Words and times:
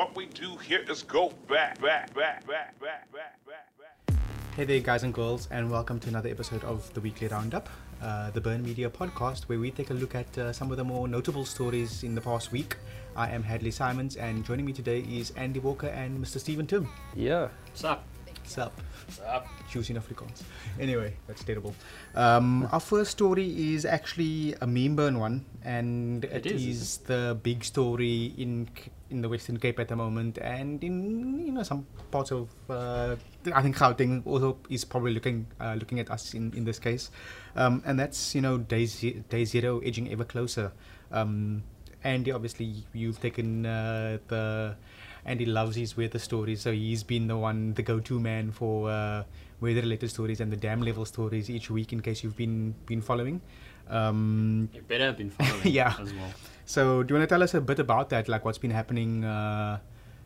what 0.00 0.16
we 0.16 0.24
do 0.24 0.56
here 0.56 0.82
is 0.88 1.02
go 1.02 1.28
back, 1.46 1.78
back, 1.78 2.14
back, 2.14 2.46
back, 2.46 2.80
back, 2.80 3.12
back, 3.12 3.38
back, 3.44 3.68
back. 3.78 4.18
Hey 4.56 4.64
there, 4.64 4.80
guys 4.80 5.02
and 5.02 5.12
girls, 5.12 5.46
and 5.50 5.70
welcome 5.70 6.00
to 6.00 6.08
another 6.08 6.30
episode 6.30 6.64
of 6.64 6.90
the 6.94 7.02
Weekly 7.02 7.28
Roundup, 7.28 7.68
uh, 8.00 8.30
the 8.30 8.40
Burn 8.40 8.62
Media 8.62 8.88
podcast, 8.88 9.42
where 9.42 9.58
we 9.58 9.70
take 9.70 9.90
a 9.90 9.92
look 9.92 10.14
at 10.14 10.38
uh, 10.38 10.54
some 10.54 10.70
of 10.70 10.78
the 10.78 10.84
more 10.84 11.06
notable 11.06 11.44
stories 11.44 12.02
in 12.02 12.14
the 12.14 12.20
past 12.22 12.50
week. 12.50 12.78
I 13.14 13.28
am 13.28 13.44
Hadlee 13.44 13.74
Simons, 13.74 14.16
and 14.16 14.42
joining 14.42 14.64
me 14.64 14.72
today 14.72 15.00
is 15.00 15.32
Andy 15.32 15.60
Walker 15.60 15.88
and 15.88 16.18
Mr. 16.18 16.40
Stephen 16.40 16.66
Timm. 16.66 16.88
Yeah. 17.14 17.48
What's 17.66 17.84
up? 17.84 18.06
Sup? 18.50 18.74
What's 19.06 19.20
up? 19.20 19.46
Choosing 19.70 19.94
Afrikaans. 19.94 20.42
Anyway, 20.80 21.14
that's 21.28 21.44
terrible. 21.44 21.72
Um, 22.16 22.66
our 22.72 22.80
first 22.80 23.12
story 23.12 23.46
is 23.46 23.84
actually 23.84 24.56
a 24.60 24.66
meme 24.66 24.96
burn 24.96 25.20
one, 25.20 25.46
and 25.62 26.24
It 26.24 26.46
it 26.46 26.58
is, 26.58 26.66
is, 26.66 26.96
the 27.06 27.38
big 27.40 27.62
story 27.62 28.34
in 28.36 28.66
in 29.08 29.22
the 29.22 29.28
Western 29.28 29.56
Cape 29.56 29.78
at 29.78 29.86
the 29.86 29.94
moment, 29.94 30.38
and 30.42 30.82
in 30.82 31.46
you 31.46 31.52
know 31.52 31.62
some 31.62 31.86
parts 32.10 32.32
of 32.32 32.50
uh, 32.68 33.14
I 33.54 33.62
think 33.62 33.78
Gauteng 33.78 34.26
also 34.26 34.58
is 34.68 34.84
probably 34.84 35.14
looking 35.14 35.46
uh, 35.62 35.78
looking 35.78 36.00
at 36.00 36.10
us 36.10 36.34
in, 36.34 36.50
in 36.58 36.64
this 36.64 36.80
case, 36.82 37.14
um, 37.54 37.86
and 37.86 37.94
that's 38.02 38.34
you 38.34 38.42
know 38.42 38.58
day 38.58 38.84
ze- 38.86 39.22
day 39.30 39.44
zero 39.44 39.78
edging 39.78 40.10
ever 40.10 40.24
closer. 40.24 40.72
Um, 41.12 41.62
Andy, 42.02 42.32
obviously, 42.32 42.82
you've 42.94 43.20
taken 43.20 43.66
uh, 43.66 44.18
the 44.26 44.74
Andy 45.24 45.44
loves 45.46 45.76
his 45.76 45.96
weather 45.96 46.18
stories, 46.18 46.60
so 46.62 46.72
he's 46.72 47.02
been 47.02 47.26
the 47.26 47.36
one, 47.36 47.74
the 47.74 47.82
go-to 47.82 48.18
man 48.20 48.50
for 48.52 48.90
uh, 48.90 49.24
weather-related 49.60 50.08
stories 50.10 50.40
and 50.40 50.50
the 50.50 50.56
dam 50.56 50.80
level 50.82 51.04
stories 51.04 51.50
each 51.50 51.70
week. 51.70 51.92
In 51.92 52.00
case 52.00 52.22
you've 52.24 52.36
been 52.36 52.74
been 52.86 53.02
following, 53.02 53.40
um, 53.88 54.68
You 54.72 54.82
better 54.82 55.06
have 55.06 55.16
been 55.16 55.30
following 55.30 55.60
Yeah. 55.80 55.94
as 56.00 56.12
well. 56.14 56.32
so 56.64 57.02
do 57.02 57.12
you 57.14 57.18
want 57.18 57.28
to 57.28 57.32
tell 57.34 57.42
us 57.42 57.54
a 57.54 57.60
bit 57.60 57.78
about 57.78 58.08
that, 58.10 58.28
like 58.28 58.44
what's 58.44 58.58
been 58.58 58.70
happening, 58.70 59.24
uh, 59.24 59.78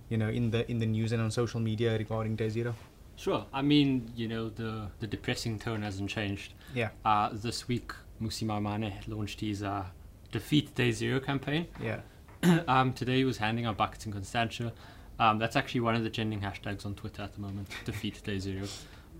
you 0.08 0.16
know, 0.18 0.28
in 0.28 0.50
the 0.50 0.68
in 0.70 0.78
the 0.78 0.86
news 0.86 1.12
and 1.12 1.22
on 1.22 1.30
social 1.30 1.60
media 1.60 1.96
regarding 1.98 2.36
Day 2.36 2.48
Zero? 2.48 2.74
Sure. 3.16 3.46
I 3.52 3.62
mean, 3.62 4.10
you 4.16 4.28
know, 4.28 4.48
the 4.48 4.88
the 5.00 5.06
depressing 5.06 5.58
tone 5.58 5.82
hasn't 5.82 6.10
changed. 6.10 6.54
Yeah, 6.74 6.90
Uh, 7.04 7.30
this 7.32 7.68
week, 7.68 7.92
Mmusi 8.20 8.44
Maimane 8.44 8.92
launched 9.08 9.40
his 9.40 9.62
uh, 9.62 9.84
Defeat 10.32 10.74
Day 10.74 10.90
Zero 10.92 11.20
campaign. 11.20 11.66
yeah, 11.82 12.00
um, 12.68 12.92
today 12.92 13.24
was 13.24 13.38
handing 13.38 13.66
out 13.66 13.76
buckets 13.76 14.06
in 14.06 14.12
Constantia. 14.12 14.72
Um, 15.18 15.38
that's 15.38 15.56
actually 15.56 15.80
one 15.82 15.94
of 15.94 16.02
the 16.02 16.10
trending 16.10 16.40
hashtags 16.40 16.84
on 16.84 16.94
Twitter 16.94 17.22
at 17.22 17.32
the 17.34 17.40
moment, 17.40 17.68
Defeat 17.84 18.22
Day 18.24 18.38
Zero. 18.38 18.66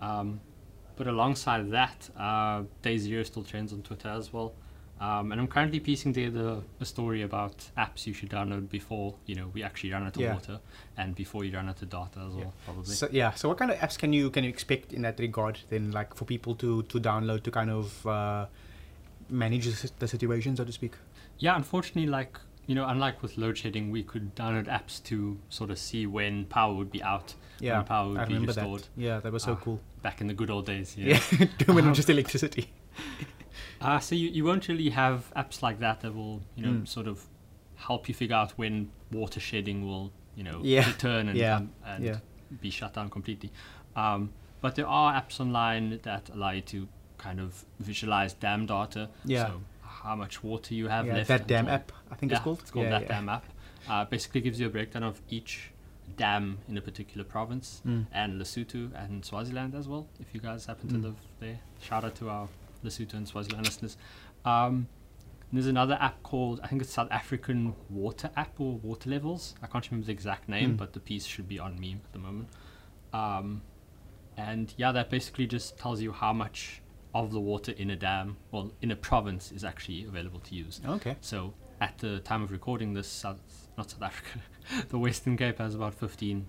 Um, 0.01 0.41
but 0.97 1.07
alongside 1.07 1.71
that, 1.71 2.09
uh, 2.19 2.63
Day 2.83 2.99
Zero 2.99 3.23
still 3.23 3.43
trends 3.45 3.73
on 3.73 3.83
Twitter 3.83 4.09
as 4.09 4.33
well. 4.33 4.55
Um, 5.01 5.33
and 5.33 5.41
I'm 5.41 5.49
currently 5.49 5.81
piecing 5.81 6.13
together 6.13 6.61
a 6.81 6.85
story 6.85 7.23
about 7.23 7.57
apps 7.77 8.07
you 8.07 8.13
should 8.13 8.31
download 8.31 8.71
before 8.71 9.17
you 9.27 9.35
know 9.35 9.51
we 9.53 9.65
actually 9.65 9.93
run 9.93 10.05
out 10.05 10.15
of 10.15 10.23
Yeah. 10.23 10.35
water 10.35 10.61
and 10.97 11.17
before 11.17 11.45
you 11.45 11.53
run 11.53 11.69
out 11.69 11.83
of 11.83 11.91
data 11.91 12.21
as 12.29 12.33
well, 12.35 12.55
probably. 12.65 12.85
So 12.95 13.09
yeah, 13.11 13.33
so 13.33 13.49
what 13.49 13.59
kind 13.59 13.73
of 13.73 13.77
apps 13.79 13.99
can 13.99 14.13
you 14.13 14.31
can 14.31 14.45
you 14.45 14.51
expect 14.51 14.93
in 14.93 15.03
that 15.03 15.19
regard? 15.19 15.59
Then, 15.69 15.91
like 15.91 16.15
for 16.15 16.25
people 16.25 16.55
to 16.57 16.85
to 16.85 17.01
download 17.01 17.43
to 17.43 17.51
kind 17.51 17.71
of 17.71 18.07
uh, 18.07 18.47
manage 19.29 19.67
the 19.99 20.07
situation, 20.07 20.55
so 20.57 20.65
to 20.65 20.73
speak. 20.73 20.93
Yeah, 21.39 21.57
unfortunately, 21.57 22.07
like 22.09 22.39
you 22.67 22.75
know, 22.75 22.87
unlike 22.87 23.23
with 23.23 23.37
load 23.37 23.57
shedding, 23.59 23.91
we 23.91 24.03
could 24.03 24.35
download 24.35 24.67
apps 24.67 25.03
to 25.05 25.39
sort 25.49 25.71
of 25.71 25.79
see 25.79 26.07
when 26.07 26.45
power 26.47 26.75
would 26.75 26.91
be 26.91 27.03
out, 27.03 27.35
Yeah, 27.61 27.77
when 27.79 27.87
power 27.87 28.09
would 28.11 28.19
I 28.21 28.25
be 28.25 28.35
remember 28.35 28.53
restored. 28.53 28.81
that. 28.83 28.89
Yeah, 28.97 29.21
that 29.21 29.33
was 29.33 29.43
so 29.43 29.53
Ah, 29.53 29.63
cool. 29.65 29.81
Back 30.03 30.21
in 30.21 30.27
the 30.27 30.35
good 30.35 30.51
old 30.51 30.67
days. 30.67 30.97
Yeah, 30.97 31.19
when 31.67 31.85
it 31.85 31.89
was 31.89 31.97
just 31.97 32.11
electricity. 32.11 32.71
Uh, 33.81 33.99
so 34.07 34.15
you, 34.15 34.29
you 34.31 34.45
won't 34.45 34.69
really 34.69 34.91
have 34.91 35.33
apps 35.37 35.63
like 35.63 35.79
that 35.81 36.01
that 36.01 36.15
will 36.15 36.43
you 36.57 36.63
know 36.65 36.73
Mm. 36.73 36.89
sort 36.89 37.07
of 37.07 37.25
help 37.77 38.09
you 38.09 38.15
figure 38.15 38.37
out 38.37 38.53
when 38.53 38.91
water 39.13 39.41
shedding 39.41 39.87
will 39.87 40.13
you 40.37 40.45
know 40.45 40.61
Yeah, 40.63 40.87
return 40.87 41.29
and 41.29 41.39
yeah, 41.39 41.55
come 41.57 41.71
and 41.85 42.05
yeah. 42.05 42.19
be 42.61 42.71
shut 42.71 42.95
down 42.95 43.11
completely. 43.11 43.51
Um, 43.97 44.31
but 44.61 44.75
there 44.77 44.87
are 44.87 45.13
apps 45.13 45.41
online 45.41 46.01
that 46.03 46.31
allow 46.31 46.51
you 46.53 46.63
to 46.63 46.89
kind 47.19 47.41
of 47.41 47.65
visualize 47.81 48.33
dam 48.35 48.67
data. 48.67 49.09
Yeah. 49.25 49.47
So 49.47 49.61
how 50.05 50.15
much 50.15 50.43
water 50.45 50.75
you 50.75 50.87
have 50.89 51.07
Yeah, 51.07 51.15
left. 51.15 51.29
that 51.29 51.47
damn 51.49 51.67
app, 51.69 51.91
I 52.11 52.15
think 52.15 52.31
yeah, 52.31 52.37
it's 52.39 52.45
called. 52.45 52.61
It's 52.61 52.71
called 52.71 52.85
yeah, 52.87 52.99
that 53.01 53.09
dam 53.09 53.29
app. 53.29 53.45
Uh, 53.89 54.05
basically 54.05 54.41
gives 54.41 54.61
you 54.61 54.67
a 54.67 54.71
breakdown 54.71 55.03
of 55.03 55.21
each 55.31 55.71
dam 56.17 56.59
in 56.69 56.77
a 56.79 56.81
particular 56.81 57.25
province 57.25 57.81
Mm. 57.87 58.07
and 58.13 58.41
Lesotho 58.41 58.91
and 58.95 59.25
Swaziland 59.25 59.75
as 59.75 59.89
well. 59.89 60.07
If 60.21 60.35
you 60.35 60.41
guys 60.41 60.67
happen 60.67 60.89
to 60.91 60.95
Mm. 60.97 61.03
live 61.05 61.17
there, 61.41 61.59
shout 61.81 62.05
out 62.05 62.15
to 62.17 62.29
our 62.29 62.49
Lesotho 62.85 63.15
and 63.15 63.27
Swaziland 63.27 63.65
listeners. 63.67 63.97
Um, 64.45 64.89
there's 65.53 65.67
another 65.67 65.97
app 66.01 66.23
called 66.23 66.61
I 66.63 66.67
think 66.67 66.83
it's 66.83 66.93
South 66.93 67.11
African 67.11 67.75
Water 67.89 68.31
App 68.37 68.59
or 68.61 68.75
Water 68.79 69.09
Levels. 69.11 69.55
I 69.63 69.67
can't 69.67 69.89
remember 69.91 70.07
the 70.07 70.13
exact 70.13 70.49
name, 70.49 70.75
Mm. 70.75 70.77
but 70.77 70.93
the 70.93 71.01
piece 71.01 71.25
should 71.27 71.49
be 71.49 71.59
on 71.59 71.81
meme 71.81 72.01
at 72.05 72.13
the 72.13 72.19
moment. 72.19 72.49
Um, 73.13 73.63
and 74.37 74.75
yeah, 74.77 74.93
that 74.93 75.11
basically 75.11 75.47
just 75.47 75.79
tells 75.79 76.01
you 76.03 76.13
how 76.13 76.33
much 76.33 76.83
of 77.15 77.33
the 77.33 77.41
water 77.41 77.73
in 77.77 77.91
a 77.91 77.97
dam, 77.97 78.37
well, 78.51 78.73
in 78.83 78.91
a 78.91 78.97
province, 78.97 79.53
is 79.53 79.65
actually 79.65 80.05
available 80.05 80.41
to 80.41 80.55
use. 80.55 80.81
Okay. 80.87 81.17
So 81.21 81.55
at 81.81 81.97
the 81.99 82.19
time 82.21 82.43
of 82.43 82.51
recording 82.51 82.93
this, 82.95 83.07
South, 83.07 83.39
not 83.79 83.91
South 83.91 84.03
Africa, 84.03 84.41
the 84.89 84.99
Western 84.99 85.37
Cape 85.37 85.59
has 85.59 85.75
about 85.75 85.99
15% 85.99 86.43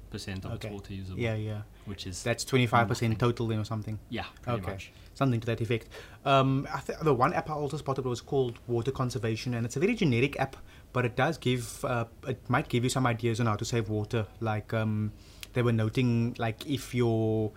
of 0.46 0.52
Okay. 0.54 0.54
its 0.56 0.66
water 0.66 0.94
usable, 0.94 1.20
Yeah, 1.20 1.36
yeah. 1.36 1.62
which 1.86 2.08
is, 2.08 2.24
That's 2.24 2.44
twenty 2.44 2.66
five 2.68 2.88
percent 2.88 3.12
Nothing. 3.12 3.20
total, 3.30 3.48
then, 3.48 3.60
or 3.60 3.64
something. 3.66 4.00
yeah, 4.10 4.26
Okay. 4.48 4.72
much. 4.72 4.92
Something 5.14 5.40
to 5.40 5.46
that 5.46 5.62
effect. 5.62 5.88
Um, 6.26 6.68
I 6.74 6.80
th- 6.82 7.00
the 7.00 7.14
one 7.14 7.34
app 7.34 7.50
I 7.50 7.54
also 7.54 7.78
spotted 7.78 8.06
was 8.06 8.20
called 8.22 8.60
Water 8.68 8.92
Conservation, 8.92 9.54
and 9.54 9.66
it's 9.66 9.78
a 9.78 9.80
very 9.80 9.96
generic 9.96 10.38
app, 10.40 10.58
but 10.94 11.06
it 11.06 11.16
does 11.16 11.38
give, 11.38 11.86
uh, 11.86 12.06
it 12.28 12.40
might 12.50 12.68
give 12.70 12.84
you 12.84 12.90
some 12.90 13.06
ideas 13.08 13.40
on 13.40 13.46
how 13.46 13.56
to 13.56 13.64
save 13.66 13.88
water. 13.90 14.26
Like 14.42 14.74
um, 14.74 15.14
they 15.54 15.62
were 15.62 15.72
noting, 15.72 16.36
like 16.38 16.66
if 16.68 16.94
your, 16.94 17.52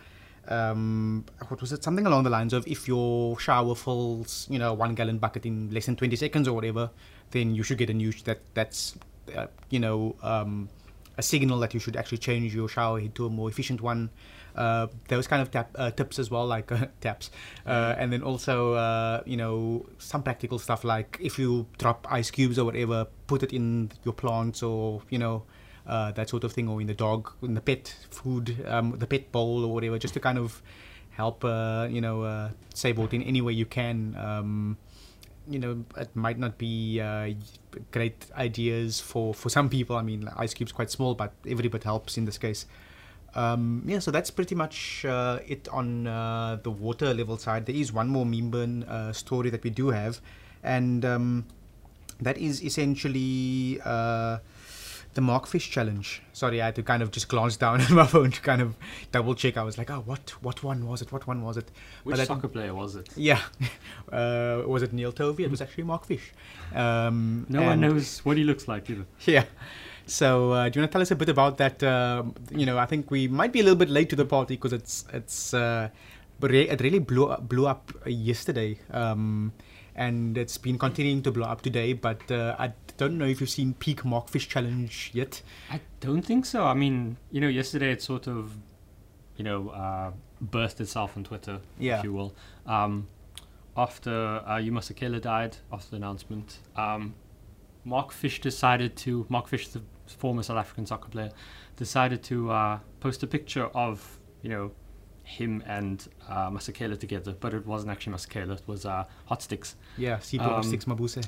um, 0.49 1.25
what 1.49 1.61
was 1.61 1.73
it? 1.73 1.85
Something 1.85 2.07
along 2.07 2.25
the 2.25 2.31
lines 2.31 2.53
of 2.53 2.67
if 2.67 2.89
your 2.89 3.39
shower 3.39 3.75
fills, 3.75 4.47
you 4.51 4.59
know, 4.59 4.73
one 4.73 4.95
gallon 4.95 5.19
bucket 5.19 5.47
in 5.47 5.71
less 5.71 5.87
than 5.87 5.97
twenty 5.97 6.17
seconds 6.17 6.49
or 6.49 6.55
whatever, 6.55 6.91
then 7.31 7.55
you 7.55 7.63
should 7.63 7.79
get 7.79 7.91
a 7.91 7.95
new 7.95 8.11
sh- 8.11 8.23
that 8.23 8.41
that's, 8.55 8.97
uh, 9.37 9.47
you 9.71 9.79
know, 9.79 10.17
um, 10.23 10.69
a 11.17 11.23
signal 11.23 11.59
that 11.59 11.75
you 11.75 11.81
should 11.81 11.97
actually 11.97 12.19
change 12.19 12.55
your 12.55 12.69
shower 12.69 13.01
head 13.01 13.15
to 13.17 13.27
a 13.27 13.31
more 13.31 13.49
efficient 13.49 13.81
one. 13.81 14.11
Uh, 14.57 14.89
those 15.09 15.29
kind 15.29 15.41
of 15.41 15.51
tap, 15.51 15.71
uh, 15.77 15.91
tips 15.91 16.19
as 16.19 16.31
well, 16.31 16.47
like 16.47 16.73
uh, 16.73 16.87
taps, 17.01 17.31
uh, 17.67 17.95
and 17.99 18.13
then 18.13 18.23
also 18.23 18.73
uh, 18.73 19.23
you 19.27 19.37
know 19.37 19.85
some 19.99 20.23
practical 20.23 20.59
stuff 20.59 20.83
like 20.83 21.19
if 21.21 21.39
you 21.39 21.67
drop 21.77 22.07
ice 22.11 22.31
cubes 22.31 22.59
or 22.59 22.65
whatever, 22.65 23.07
put 23.27 23.43
it 23.43 23.53
in 23.53 23.91
your 24.05 24.15
plants 24.15 24.63
or 24.63 25.03
you 25.11 25.19
know 25.19 25.45
uh, 25.89 26.13
that 26.13 26.29
sort 26.29 26.45
of 26.45 26.53
thing, 26.53 26.69
or 26.69 26.81
in 26.81 26.87
the 26.87 26.95
dog, 26.95 27.33
in 27.43 27.55
the 27.55 27.61
pet 27.61 27.95
food, 28.11 28.65
um, 28.69 28.97
the 28.99 29.07
pet 29.07 29.33
bowl 29.33 29.65
or 29.65 29.73
whatever, 29.73 29.99
just 29.99 30.15
to 30.15 30.21
kind 30.21 30.39
of 30.39 30.63
help 31.11 31.45
uh, 31.45 31.89
you 31.91 32.01
know 32.01 32.23
uh, 32.23 32.51
save 32.75 32.99
water 32.99 33.17
in 33.17 33.23
any 33.23 33.41
way 33.41 33.53
you 33.53 33.67
can. 33.67 34.17
Um, 34.17 34.77
you 35.51 35.59
know, 35.59 35.85
it 35.97 36.15
might 36.15 36.39
not 36.39 36.59
be 36.59 37.01
uh, 37.01 37.31
great 37.91 38.27
ideas 38.37 39.01
for, 39.01 39.33
for 39.33 39.49
some 39.49 39.71
people. 39.71 39.97
I 39.97 40.03
mean, 40.03 40.29
ice 40.37 40.53
cube's 40.53 40.73
quite 40.73 40.91
small, 40.91 41.15
but 41.15 41.33
every 41.49 41.69
bit 41.69 41.85
helps 41.85 42.19
in 42.19 42.27
this 42.27 42.37
case. 42.37 42.67
Um, 43.35 43.83
yeah, 43.87 43.99
so 43.99 44.11
that's 44.11 44.31
pretty 44.31 44.55
much 44.55 45.07
uh, 45.07 45.39
it 45.47 45.67
on 45.69 46.07
uh, 46.07 46.59
the 46.63 46.71
water 46.71 47.15
level 47.15 47.39
side. 47.39 47.65
There 47.65 47.75
is 47.75 47.93
one 47.93 48.09
more 48.09 48.27
meme 48.27 48.51
burn 48.51 48.83
uh, 48.83 49.13
story 49.13 49.49
that 49.51 49.65
we 49.65 49.71
do 49.71 49.89
have, 49.89 50.21
and 50.63 51.05
um, 51.05 51.47
that 52.21 52.37
is 52.37 52.63
essentially 52.63 53.81
uh, 55.11 55.15
the 55.15 55.21
Markfish 55.21 55.71
challenge. 55.71 56.23
Sorry, 56.33 56.61
I 56.63 56.67
had 56.67 56.75
to 56.77 56.83
kind 56.83 57.03
of 57.03 57.11
just 57.11 57.29
glance 57.29 57.57
down 57.65 57.81
at 57.81 57.91
my 57.91 58.07
phone 58.07 58.31
to 58.31 58.41
kind 58.41 58.61
of 58.63 58.77
double 59.13 59.35
check. 59.35 59.57
I 59.57 59.63
was 59.63 59.79
like, 59.79 59.91
oh, 59.91 60.03
what 60.07 60.31
what 60.43 60.63
one 60.63 60.87
was 60.87 61.03
it? 61.03 61.13
What 61.13 61.27
one 61.27 61.43
was 61.43 61.57
it? 61.57 61.71
Which 62.05 62.17
that- 62.17 62.27
soccer 62.27 62.49
player 62.49 62.75
was 62.75 62.97
it? 62.97 63.09
yeah. 63.17 63.41
Uh, 64.13 64.63
was 64.67 64.83
it 64.83 64.93
Neil 64.95 65.13
Tovey? 65.13 65.45
It 65.45 65.51
was 65.51 65.61
actually 65.61 65.85
Mark 65.85 66.07
Fish. 66.07 66.33
Um, 66.75 67.45
No 67.51 67.63
one 67.63 67.81
knows 67.81 68.25
what 68.25 68.39
he 68.39 68.45
looks 68.45 68.67
like 68.69 68.89
either. 68.91 69.05
Yeah. 69.27 69.45
So, 70.07 70.53
uh, 70.53 70.69
do 70.71 70.79
you 70.79 70.83
want 70.83 70.91
to 70.91 70.93
tell 70.93 71.03
us 71.03 71.11
a 71.11 71.17
bit 71.17 71.29
about 71.29 71.59
that? 71.59 71.83
Um 71.83 72.35
you 72.51 72.65
know, 72.65 72.79
I 72.79 72.87
think 72.87 73.11
we 73.11 73.29
might 73.29 73.53
be 73.53 73.61
a 73.61 73.63
little 73.63 73.77
bit 73.77 73.91
late 73.91 74.09
to 74.11 74.17
the 74.17 74.25
party 74.25 74.55
because 74.57 74.73
it's 74.73 75.05
it's 75.13 75.53
uh, 75.53 75.91
but 76.41 76.55
it 76.55 76.81
really 76.81 77.01
blew 77.01 77.27
up, 77.27 77.49
blew 77.49 77.67
up 77.67 77.93
yesterday, 78.07 78.79
um, 78.93 79.53
and 79.99 80.39
it's 80.39 80.57
been 80.57 80.79
continuing 80.79 81.23
to 81.23 81.31
blow 81.33 81.47
up 81.47 81.61
today. 81.61 81.93
But 81.93 82.31
uh, 82.31 82.55
I 82.59 82.73
don't 82.97 83.19
know 83.19 83.27
if 83.27 83.41
you've 83.41 83.51
seen 83.51 83.75
Peak 83.75 84.03
Markfish 84.05 84.49
Challenge 84.49 85.11
yet. 85.13 85.43
I 85.71 85.81
don't 86.01 86.23
think 86.23 86.47
so. 86.47 86.65
I 86.65 86.75
mean, 86.75 87.17
you 87.31 87.41
know, 87.41 87.49
yesterday 87.49 87.91
it 87.93 88.01
sort 88.01 88.29
of, 88.29 88.57
you 89.37 89.45
know, 89.45 89.69
uh, 89.71 90.13
burst 90.41 90.81
itself 90.81 91.17
on 91.17 91.25
Twitter, 91.25 91.61
Yeah. 91.79 91.99
if 91.99 92.05
you 92.05 92.13
will. 92.13 92.33
Um, 92.65 93.09
after 93.77 94.43
uh, 94.47 94.59
Hugh 94.59 94.73
Masekela 94.73 95.21
died, 95.21 95.57
after 95.73 95.91
the 95.91 95.97
announcement, 95.97 96.59
um, 96.77 97.15
Mark 97.85 98.13
Fish 98.13 98.41
decided 98.41 98.97
to, 98.99 99.27
Mark 99.29 99.49
Fish, 99.49 99.69
the 99.69 99.83
former 100.07 100.43
South 100.43 100.59
African 100.59 100.87
soccer 100.87 101.09
player, 101.09 101.31
decided 101.77 102.23
to 102.25 102.51
uh, 102.51 102.79
post 103.01 103.23
a 103.23 103.27
picture 103.27 103.67
of, 103.75 104.19
you 104.43 104.49
know, 104.51 104.71
him 105.29 105.63
and 105.67 106.07
uh, 106.29 106.51
Masekela 106.51 106.99
together, 106.99 107.33
but 107.39 107.53
it 107.55 107.67
wasn't 107.67 107.91
actually 107.93 108.15
Masekela, 108.15 108.55
it 108.55 108.63
was 108.67 108.87
uh, 108.87 109.05
Hotstix. 109.31 109.75
Yeah, 109.97 110.17
Sipho 110.19 110.59
Um, 110.59 110.63
Six 110.63 110.85
Mabuse. 110.87 111.27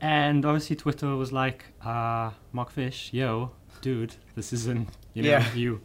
And 0.00 0.44
obviously 0.44 0.76
Twitter 0.76 1.14
was 1.16 1.32
like, 1.32 1.64
uh, 1.84 2.30
Mark 2.52 2.70
Fish, 2.70 3.10
yo, 3.12 3.52
dude, 3.80 4.14
this 4.34 4.52
isn't 4.52 4.88
you 5.14 5.22
know 5.22 5.30
Yeah. 5.30 5.54
you. 5.54 5.80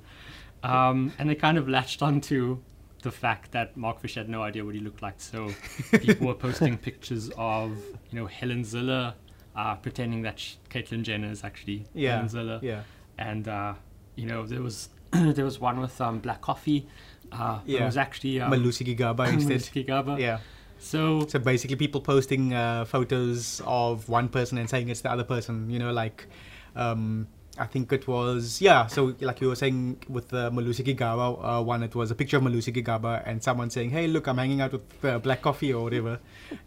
Um, 0.63 1.11
and 1.19 1.29
they 1.29 1.35
kind 1.35 1.57
of 1.57 1.67
latched 1.67 2.01
onto 2.01 2.59
the 3.01 3.11
fact 3.11 3.51
that 3.51 3.75
Mark 3.75 3.99
Fisher 3.99 4.21
had 4.21 4.29
no 4.29 4.41
idea 4.43 4.63
what 4.63 4.75
he 4.75 4.81
looked 4.81 5.01
like. 5.01 5.15
So 5.19 5.49
people 5.91 6.27
were 6.27 6.33
posting 6.35 6.77
pictures 6.89 7.29
of 7.37 7.71
you 8.09 8.19
know 8.19 8.27
Helen 8.27 8.63
Zille 8.63 9.13
uh, 9.55 9.75
pretending 9.75 10.21
that 10.23 10.39
sh 10.39 10.55
Caitlyn 10.69 11.03
Jenner 11.03 11.29
is 11.31 11.43
actually 11.43 11.85
Yeah. 11.93 12.13
Helen 12.15 12.29
Zille 12.29 12.61
Yeah. 12.61 12.83
and 13.17 13.47
uh, 13.47 13.73
you 14.15 14.25
know 14.25 14.45
there 14.45 14.61
was 14.61 14.89
there 15.11 15.43
was 15.45 15.59
one 15.59 15.79
with 15.79 15.99
um, 15.99 16.19
black 16.19 16.41
coffee. 16.41 16.87
Uh, 17.33 17.59
yeah. 17.65 17.81
It 17.81 17.85
was 17.85 17.97
actually 17.97 18.39
um, 18.39 18.51
Malusi 18.51 18.85
Gigaba 18.85 19.27
instead. 19.33 19.59
Malusi 19.59 19.85
Gigaba. 19.85 20.19
Yeah. 20.19 20.39
So 20.79 21.25
So 21.27 21.39
basically, 21.39 21.77
people 21.77 22.01
posting 22.01 22.53
uh, 22.53 22.85
photos 22.85 23.61
of 23.65 24.07
one 24.09 24.27
person 24.29 24.57
and 24.57 24.69
saying 24.69 24.89
it's 24.89 25.01
the 25.01 25.11
other 25.11 25.23
person. 25.23 25.69
You 25.69 25.79
know, 25.79 25.91
like 25.93 26.27
um, 26.75 27.27
I 27.57 27.65
think 27.65 27.91
it 27.93 28.07
was 28.07 28.61
yeah. 28.61 28.87
So 28.87 29.15
like 29.21 29.39
you 29.41 29.47
were 29.47 29.55
saying 29.55 30.03
with 30.09 30.29
the 30.29 30.51
Malusi 30.51 30.83
Gigaba 30.85 31.59
uh, 31.59 31.63
one, 31.63 31.83
it 31.83 31.95
was 31.95 32.11
a 32.11 32.15
picture 32.15 32.37
of 32.37 32.43
Malusi 32.43 32.73
Gigaba 32.73 33.23
and 33.25 33.41
someone 33.41 33.69
saying, 33.69 33.91
"Hey, 33.91 34.07
look, 34.07 34.27
I'm 34.27 34.37
hanging 34.37 34.61
out 34.61 34.73
with 34.73 35.05
uh, 35.05 35.19
Black 35.19 35.41
Coffee 35.41 35.73
or 35.73 35.83
whatever," 35.83 36.19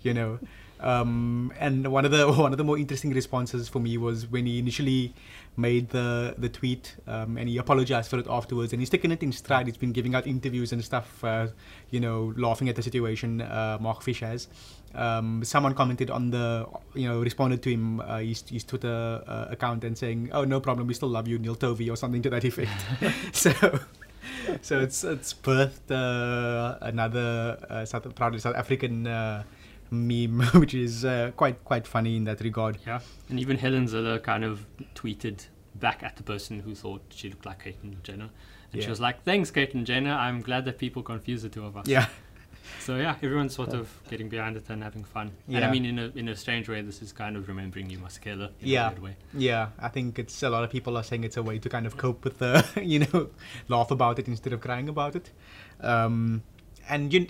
you 0.03 0.15
know. 0.15 0.39
Um, 0.81 1.52
and 1.58 1.90
one 1.90 2.05
of 2.05 2.11
the 2.11 2.31
one 2.32 2.52
of 2.52 2.58
the 2.58 2.64
more 2.64 2.78
interesting 2.78 3.12
responses 3.12 3.69
for 3.69 3.81
me 3.81 3.96
was 3.96 4.26
when 4.26 4.46
he 4.46 4.58
initially 4.58 5.14
made 5.56 5.88
the 5.88 6.34
the 6.37 6.49
tweet 6.49 6.96
um, 7.06 7.38
and 7.38 7.49
he 7.49 7.56
apologized 7.56 8.11
for 8.11 8.19
it 8.19 8.26
afterwards 8.28 8.73
and 8.73 8.82
he's 8.82 8.90
taken 8.90 9.11
it 9.11 9.23
in 9.23 9.32
stride. 9.32 9.67
He's 9.67 9.76
been 9.76 9.93
giving 9.93 10.14
out 10.14 10.26
interviews 10.26 10.73
and 10.73 10.84
stuff, 10.84 11.25
uh, 11.25 11.49
you 11.90 12.00
know, 12.00 12.34
laughing 12.37 12.69
at 12.69 12.76
the 12.76 12.82
situation. 12.82 13.40
Uh, 13.40 13.78
Mark 13.81 14.02
Fish 14.02 14.20
has. 14.20 14.49
Um, 14.94 15.44
someone 15.44 15.75
commented 15.75 16.11
on 16.11 16.31
the, 16.31 16.67
you 16.94 17.06
know, 17.06 17.20
responded 17.20 17.62
to 17.64 17.70
him 17.70 18.00
uh, 18.00 18.19
his, 18.19 18.43
his 18.49 18.64
Twitter 18.64 19.23
uh, 19.26 19.46
account 19.50 19.84
and 19.84 19.96
saying, 19.96 20.31
"Oh, 20.32 20.44
no 20.44 20.58
problem, 20.58 20.87
we 20.87 20.94
still 20.94 21.11
love 21.11 21.28
you, 21.28 21.38
Neil 21.38 21.55
Tovey," 21.55 21.90
or 21.90 21.96
something 21.96 22.23
to 22.23 22.31
that 22.31 22.44
effect. 22.44 22.70
so. 23.32 23.52
So 24.62 24.81
it's 24.81 25.05
it's 25.05 25.34
birthed 25.34 25.90
uh, 25.90 26.78
another 26.82 27.58
uh, 27.69 27.84
South, 27.84 28.12
proudly 28.14 28.38
South 28.38 28.55
African 28.55 29.06
uh, 29.06 29.43
meme, 29.91 30.41
which 30.55 30.75
is 30.75 31.05
uh, 31.05 31.33
quite 31.37 31.65
quite 31.65 31.87
funny 31.87 32.17
in 32.17 32.25
that 32.25 32.41
regard. 32.41 32.79
yeah, 32.87 33.00
and 33.29 33.41
even 33.41 33.59
Helen 33.59 33.87
Zille 33.87 34.23
kind 34.23 34.44
of 34.44 34.67
tweeted 34.94 35.47
back 35.75 36.03
at 36.03 36.17
the 36.17 36.23
person 36.23 36.61
who 36.61 36.75
thought 36.75 37.03
she 37.11 37.29
looked 37.29 37.47
like 37.47 37.65
Caitlyn 37.65 38.03
Jenner, 38.03 38.31
and 38.73 38.83
she 38.83 38.88
was 38.88 39.00
like, 39.00 39.23
"Thanks, 39.25 39.50
Caitlyn 39.50 39.85
Jenner. 39.85 40.12
I'm 40.12 40.41
glad 40.41 40.65
that 40.65 40.79
people 40.79 41.03
confuse 41.03 41.43
the 41.43 41.49
two 41.49 41.65
of 41.65 41.77
us." 41.77 41.87
Yeah, 41.88 42.06
So 42.81 42.97
yeah, 42.97 43.15
everyone's 43.23 43.55
sort 43.55 43.71
of 43.71 43.88
getting 44.11 44.29
behind 44.29 44.56
it 44.56 44.69
and 44.71 44.83
having 44.83 45.05
fun. 45.05 45.31
Yeah. 45.47 45.59
And 45.59 45.65
I 45.67 45.71
mean, 45.71 45.85
in 45.85 45.99
a 45.99 46.12
in 46.15 46.29
a 46.29 46.37
strange 46.37 46.69
way, 46.69 46.83
this 46.83 47.03
is 47.03 47.12
kind 47.12 47.37
of 47.37 47.49
remembering 47.49 47.91
you, 47.91 47.99
Masekela. 47.99 48.49
In 48.61 48.69
Yeah. 48.69 48.87
A 48.87 48.91
weird 48.91 49.03
way. 49.03 49.17
yeah. 49.35 49.69
I 49.79 49.88
think 49.88 50.19
it's 50.19 50.43
a 50.43 50.50
lot 50.50 50.65
of 50.65 50.71
people 50.71 50.97
are 50.97 51.03
saying 51.05 51.25
it's 51.25 51.37
a 51.37 51.43
way 51.43 51.59
to 51.59 51.69
kind 51.69 51.87
of 51.87 51.97
cope 51.97 52.25
with 52.25 52.38
the, 52.38 52.65
you 52.83 53.00
know, 53.00 53.29
laugh 53.69 53.91
about 53.91 54.19
it 54.19 54.29
instead 54.29 54.53
of 54.53 54.61
crying 54.61 54.88
about 54.88 55.15
it. 55.17 55.31
Um, 55.81 56.43
and 56.88 57.12
you, 57.12 57.27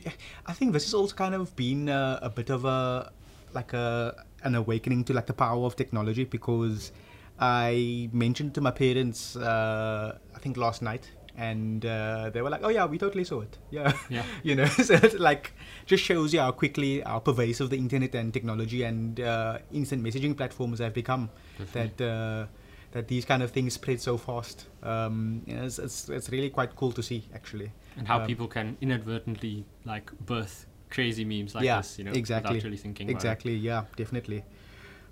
I 0.47 0.53
think 0.53 0.73
this 0.73 0.85
has 0.85 0.95
also 0.95 1.15
kind 1.15 1.35
of 1.35 1.55
been 1.57 1.89
a, 1.89 2.19
a 2.23 2.31
bit 2.31 2.51
of 2.51 2.65
a 2.65 3.13
like 3.53 3.73
a 3.73 4.25
an 4.43 4.55
awakening 4.55 5.05
to 5.05 5.13
like 5.13 5.27
the 5.27 5.33
power 5.33 5.65
of 5.65 5.77
technology 5.77 6.25
because 6.25 6.93
I 7.39 8.09
mentioned 8.13 8.55
to 8.55 8.61
my 8.61 8.71
parents, 8.71 9.37
uh, 9.37 10.19
I 10.35 10.39
think 10.39 10.57
last 10.57 10.83
night, 10.83 11.11
and 11.37 11.85
uh, 11.85 12.31
they 12.31 12.41
were 12.43 12.51
like, 12.51 12.63
"Oh 12.65 12.69
yeah, 12.69 12.87
we 12.87 12.99
totally 12.99 13.25
saw 13.25 13.41
it. 13.41 13.59
Yeah, 13.71 13.93
Yeah. 14.09 14.25
you 14.43 14.55
know." 14.55 14.67
so 14.89 14.95
it 14.95 15.21
like 15.21 15.53
just 15.85 16.03
shows 16.03 16.33
you 16.33 16.41
how 16.41 16.53
quickly, 16.53 17.01
how 17.01 17.19
pervasive 17.19 17.71
the 17.71 17.77
internet 17.77 18.15
and 18.15 18.33
technology 18.33 18.85
and 18.85 19.21
uh, 19.21 19.59
instant 19.73 20.03
messaging 20.03 20.37
platforms 20.37 20.79
have 20.79 20.95
become. 20.95 21.31
That 21.73 22.01
uh, 22.01 22.47
that 22.93 23.09
these 23.09 23.25
kind 23.27 23.43
of 23.43 23.51
things 23.51 23.75
spread 23.75 24.01
so 24.01 24.17
fast. 24.17 24.67
Um, 24.83 25.43
you 25.47 25.57
know, 25.57 25.65
it's, 25.65 25.79
it's 25.79 26.09
it's 26.09 26.31
really 26.31 26.51
quite 26.51 26.75
cool 26.77 26.93
to 26.93 27.03
see 27.03 27.25
actually. 27.35 27.73
And 27.97 28.07
how 28.07 28.21
Um, 28.21 28.27
people 28.27 28.47
can 28.49 28.77
inadvertently 28.81 29.65
like 29.85 30.11
birth 30.21 30.67
crazy 30.91 31.25
memes 31.25 31.55
like 31.55 31.65
yeah, 31.65 31.79
this, 31.79 31.99
you 31.99 32.05
know, 32.05 32.13
exactly. 32.13 32.55
without 32.55 32.65
really 32.65 32.77
thinking 32.77 33.09
about 33.09 33.15
it. 33.15 33.17
Exactly, 33.17 33.55
yeah, 33.57 33.85
definitely. 33.97 34.45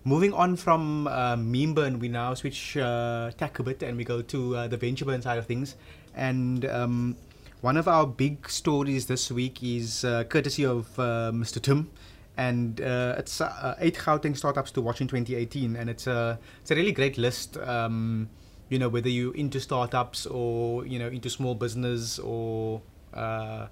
Moving 0.04 0.34
on 0.34 0.56
from 0.56 1.06
uh, 1.06 1.36
meme 1.36 1.72
burn, 1.74 1.98
we 1.98 2.08
now 2.08 2.34
switch 2.34 2.76
uh, 2.76 3.30
tack 3.38 3.58
a 3.58 3.62
bit 3.62 3.82
and 3.82 3.96
we 3.96 4.04
go 4.04 4.20
to 4.20 4.56
uh, 4.56 4.68
the 4.68 4.76
venture 4.76 5.06
burn 5.06 5.22
side 5.22 5.38
of 5.38 5.46
things. 5.46 5.76
And 6.14 6.66
um, 6.66 7.16
one 7.62 7.78
of 7.78 7.88
our 7.88 8.06
big 8.06 8.50
stories 8.50 9.06
this 9.06 9.32
week 9.32 9.62
is 9.62 10.04
uh, 10.04 10.24
courtesy 10.24 10.66
of 10.66 10.86
uh, 10.98 11.32
Mr. 11.34 11.60
Timm. 11.60 11.90
And 12.36 12.80
uh, 12.80 13.14
it's 13.16 13.40
uh, 13.40 13.76
eight 13.78 13.94
Gauteng 13.94 14.36
startups 14.36 14.72
to 14.72 14.82
watch 14.82 15.00
in 15.00 15.06
2018, 15.06 15.76
and 15.76 15.88
it's 15.88 16.06
a 16.08 16.38
it's 16.60 16.70
a 16.72 16.74
really 16.74 16.90
great 16.90 17.16
list. 17.16 17.56
Um, 17.56 18.28
you 18.68 18.78
know, 18.78 18.88
whether 18.88 19.08
you're 19.08 19.34
into 19.34 19.60
startups 19.60 20.26
or 20.26 20.86
you 20.86 20.98
know 20.98 21.08
into 21.08 21.30
small 21.30 21.54
business 21.54 22.18
or 22.18 22.82
uh, 23.12 23.66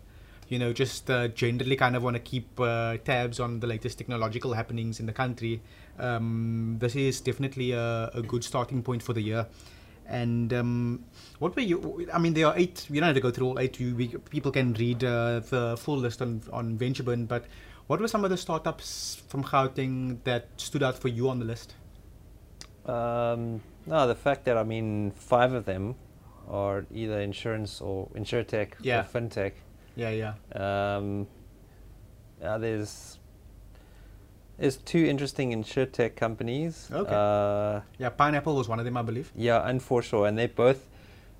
you 0.48 0.58
know 0.58 0.72
just 0.72 1.10
uh, 1.10 1.28
generally 1.28 1.76
kind 1.76 1.96
of 1.96 2.02
want 2.02 2.14
to 2.14 2.20
keep 2.20 2.60
uh, 2.60 2.96
tabs 2.98 3.40
on 3.40 3.60
the 3.60 3.66
latest 3.66 3.98
technological 3.98 4.52
happenings 4.52 5.00
in 5.00 5.06
the 5.06 5.12
country 5.12 5.62
um, 5.98 6.76
this 6.78 6.96
is 6.96 7.20
definitely 7.20 7.72
a, 7.72 8.10
a 8.14 8.22
good 8.22 8.44
starting 8.44 8.82
point 8.82 9.02
for 9.02 9.12
the 9.12 9.20
year. 9.20 9.46
And 10.06 10.52
um, 10.52 11.04
what 11.38 11.54
were 11.56 11.62
you 11.62 12.06
i 12.12 12.18
mean 12.18 12.34
there 12.34 12.46
are 12.48 12.54
eight 12.56 12.86
you 12.90 13.00
don't 13.00 13.06
have 13.06 13.14
to 13.14 13.20
go 13.20 13.30
through 13.30 13.46
all 13.46 13.58
eight 13.58 13.78
you, 13.78 13.94
we, 13.94 14.08
people 14.08 14.50
can 14.50 14.74
read 14.74 15.02
uh, 15.04 15.40
the 15.48 15.76
full 15.78 15.96
list 15.96 16.20
on, 16.20 16.42
on 16.52 16.76
ventureburn 16.76 17.26
but 17.26 17.46
what 17.86 18.00
were 18.00 18.08
some 18.08 18.24
of 18.24 18.30
the 18.30 18.36
startups 18.36 19.22
from 19.28 19.44
Gauteng 19.44 20.18
that 20.24 20.48
stood 20.56 20.82
out 20.82 20.98
for 20.98 21.08
you 21.08 21.28
on 21.28 21.38
the 21.38 21.44
list 21.44 21.74
Um, 22.86 23.60
no, 23.86 24.06
the 24.08 24.14
fact 24.14 24.44
that 24.44 24.56
I 24.56 24.64
mean 24.64 25.12
five 25.12 25.52
of 25.52 25.64
them 25.64 25.94
are 26.48 26.84
either 26.92 27.20
insurance 27.20 27.80
or 27.80 28.08
insurtech 28.14 28.72
Yeah. 28.82 29.00
or 29.00 29.04
fintech. 29.04 29.52
yeah 29.96 30.10
yeah 30.10 30.96
Um, 30.96 31.26
uh, 32.42 32.58
there's 32.58 33.18
there's 34.58 34.76
two 34.78 35.04
interesting 35.06 35.52
insurtech 35.52 36.16
companies. 36.16 36.88
Okay. 36.92 37.10
Uh, 37.14 37.80
yeah 37.98 38.10
pineapple 38.10 38.54
was 38.56 38.68
one 38.68 38.78
of 38.78 38.84
them 38.84 38.96
i 38.96 39.02
believe 39.02 39.30
yeah, 39.36 39.68
and 39.68 39.82
Foreshore, 39.82 40.26
and 40.28 40.36
they 40.38 40.46
both. 40.46 40.88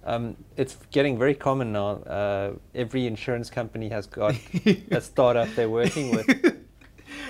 Um, 0.04 0.36
it's 0.56 0.76
getting 0.90 1.16
very 1.16 1.34
common 1.34 1.72
now. 1.72 1.90
Uh, 2.02 2.52
every 2.74 3.06
insurance 3.06 3.50
company 3.50 3.88
has 3.90 4.06
got 4.06 4.34
a 4.90 5.00
startup 5.00 5.48
they're 5.54 5.70
working 5.70 6.10
with. 6.16 6.56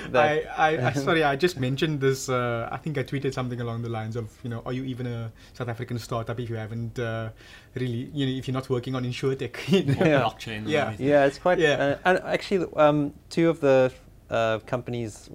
I, 0.15 0.43
I, 0.57 0.87
I 0.89 0.93
sorry, 1.09 1.23
I 1.25 1.37
just 1.37 1.59
mentioned 1.61 2.01
this. 2.01 2.29
Uh, 2.29 2.69
I 2.71 2.77
think 2.79 2.99
I 2.99 3.03
tweeted 3.03 3.33
something 3.35 3.61
along 3.61 3.83
the 3.83 3.89
lines 3.89 4.17
of, 4.17 4.31
you 4.43 4.51
know, 4.51 4.63
are 4.67 4.73
you 4.73 4.85
even 4.85 5.07
a 5.07 5.33
South 5.55 5.69
African 5.69 5.99
startup 5.99 6.39
if 6.41 6.49
you 6.51 6.57
haven't 6.57 6.99
uh, 6.99 7.31
really, 7.75 8.11
you 8.13 8.27
know, 8.27 8.33
if 8.39 8.47
you're 8.49 8.55
not 8.55 8.69
working 8.71 8.95
on 8.95 9.05
insurtech? 9.05 9.57
You 9.69 9.85
know? 9.95 10.01
Or 10.03 10.07
Yeah. 10.09 10.23
blockchain. 10.23 10.63
Yeah. 10.67 10.83
everything. 10.85 11.07
Yeah, 11.07 11.25
it's 11.27 11.39
quite. 11.39 11.59
Yeah. 11.59 11.73
Uh, 11.75 11.99
and 12.05 12.19
actually, 12.25 12.67
um, 12.77 13.13
two 13.31 13.49
of 13.51 13.61
the 13.61 13.93
uh, 14.31 14.59
companies 14.61 15.31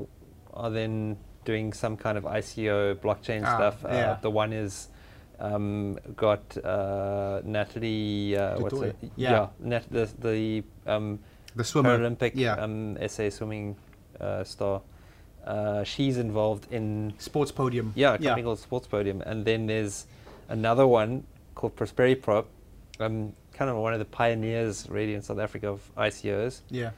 are 0.54 0.70
then 0.72 1.18
doing 1.46 1.72
some 1.74 1.96
kind 1.96 2.18
of 2.18 2.24
ICO 2.26 2.96
blockchain 2.96 3.44
Ah, 3.46 3.56
stuff. 3.56 3.86
Uh, 3.86 3.90
yeah. 3.92 4.18
The 4.22 4.30
one 4.32 4.52
is 4.54 4.90
um, 5.40 5.98
got 6.16 6.58
uh, 6.66 7.42
Natalie. 7.46 8.36
Uh, 8.36 8.60
what's 8.60 8.74
du 8.74 8.80
Toit. 8.82 8.96
it? 9.02 9.12
Yeah. 9.16 9.48
Nat, 9.60 9.84
the 9.92 10.10
the 10.20 10.64
um, 10.92 11.20
The 11.56 11.64
swimmer. 11.64 11.98
Paralympic 11.98 12.32
Yeah. 12.36 12.56
um, 12.56 12.98
SA 13.08 13.30
swimming 13.30 13.76
uh, 14.20 14.44
star. 14.44 14.82
Uh, 15.46 15.84
she's 15.84 16.18
involved 16.18 16.68
in 16.72 17.14
Sports 17.20 17.52
podium. 17.52 17.94
yeah, 17.96 18.14
a 18.14 18.18
company 18.18 18.44
called 18.44 18.60
Sports 18.60 18.88
Podium, 18.88 19.22
and 19.22 19.46
then 19.46 19.66
there's 19.66 20.06
another 20.50 20.86
one 20.86 21.24
called 21.56 21.76
Prosperi 21.76 22.22
Prop. 22.22 22.48
Um, 23.00 23.34
kind 23.54 23.72
of 23.72 23.78
one 23.78 23.94
of 23.94 24.00
the 24.00 24.06
pioneers, 24.06 24.88
really, 24.90 25.14
in 25.14 25.22
South 25.22 25.40
Africa 25.40 25.70
of 25.70 25.90
ICOs. 25.96 26.62
Yeah. 26.70 26.92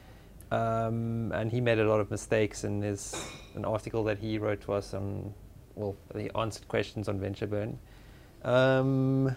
Um, 0.50 1.30
and 1.32 1.52
he 1.52 1.60
made 1.60 1.78
a 1.78 1.84
lot 1.84 2.00
of 2.00 2.10
mistakes, 2.10 2.64
and 2.64 2.82
there's 2.82 3.14
an 3.54 3.64
article 3.64 4.02
that 4.04 4.18
he 4.18 4.38
wrote 4.38 4.60
to 4.62 4.72
us 4.72 4.94
on, 4.94 5.32
well, 5.76 5.94
he 6.16 6.28
answered 6.34 6.66
questions 6.66 7.08
on 7.08 7.20
VentureBurn. 7.20 7.76
Um, 8.44 9.36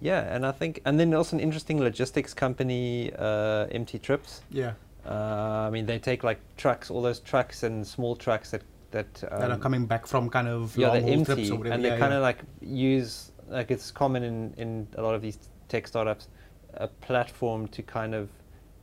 yeah, 0.00 0.34
and 0.34 0.46
I 0.46 0.52
think, 0.52 0.80
and 0.84 1.00
then 1.00 1.14
also 1.14 1.36
an 1.36 1.40
interesting 1.40 1.80
logistics 1.80 2.32
company, 2.32 3.12
uh, 3.18 3.66
MT 3.72 3.98
Trips. 3.98 4.42
Yeah. 4.50 4.72
Uh, 5.06 5.66
I 5.66 5.70
mean, 5.70 5.86
they 5.86 5.98
take 5.98 6.22
like 6.22 6.40
trucks, 6.56 6.90
all 6.90 7.02
those 7.02 7.20
trucks 7.20 7.62
and 7.62 7.86
small 7.86 8.14
trucks 8.16 8.50
that 8.50 8.62
that, 8.92 9.24
um, 9.30 9.40
that 9.40 9.50
are 9.50 9.58
coming 9.58 9.86
back 9.86 10.06
from 10.06 10.28
kind 10.28 10.48
of 10.48 10.76
yeah, 10.76 10.88
long 10.88 11.02
haul 11.02 11.24
trips 11.24 11.30
empty, 11.30 11.50
or 11.50 11.56
whatever. 11.56 11.74
and 11.74 11.84
they 11.84 11.88
yeah, 11.88 11.98
kind 11.98 12.12
of 12.12 12.22
like 12.22 12.38
use 12.60 13.32
like 13.48 13.70
it's 13.70 13.90
common 13.90 14.22
in 14.22 14.54
in 14.56 14.86
a 14.96 15.02
lot 15.02 15.14
of 15.14 15.22
these 15.22 15.38
tech 15.68 15.88
startups, 15.88 16.28
a 16.74 16.88
platform 16.88 17.66
to 17.68 17.82
kind 17.82 18.14
of 18.14 18.28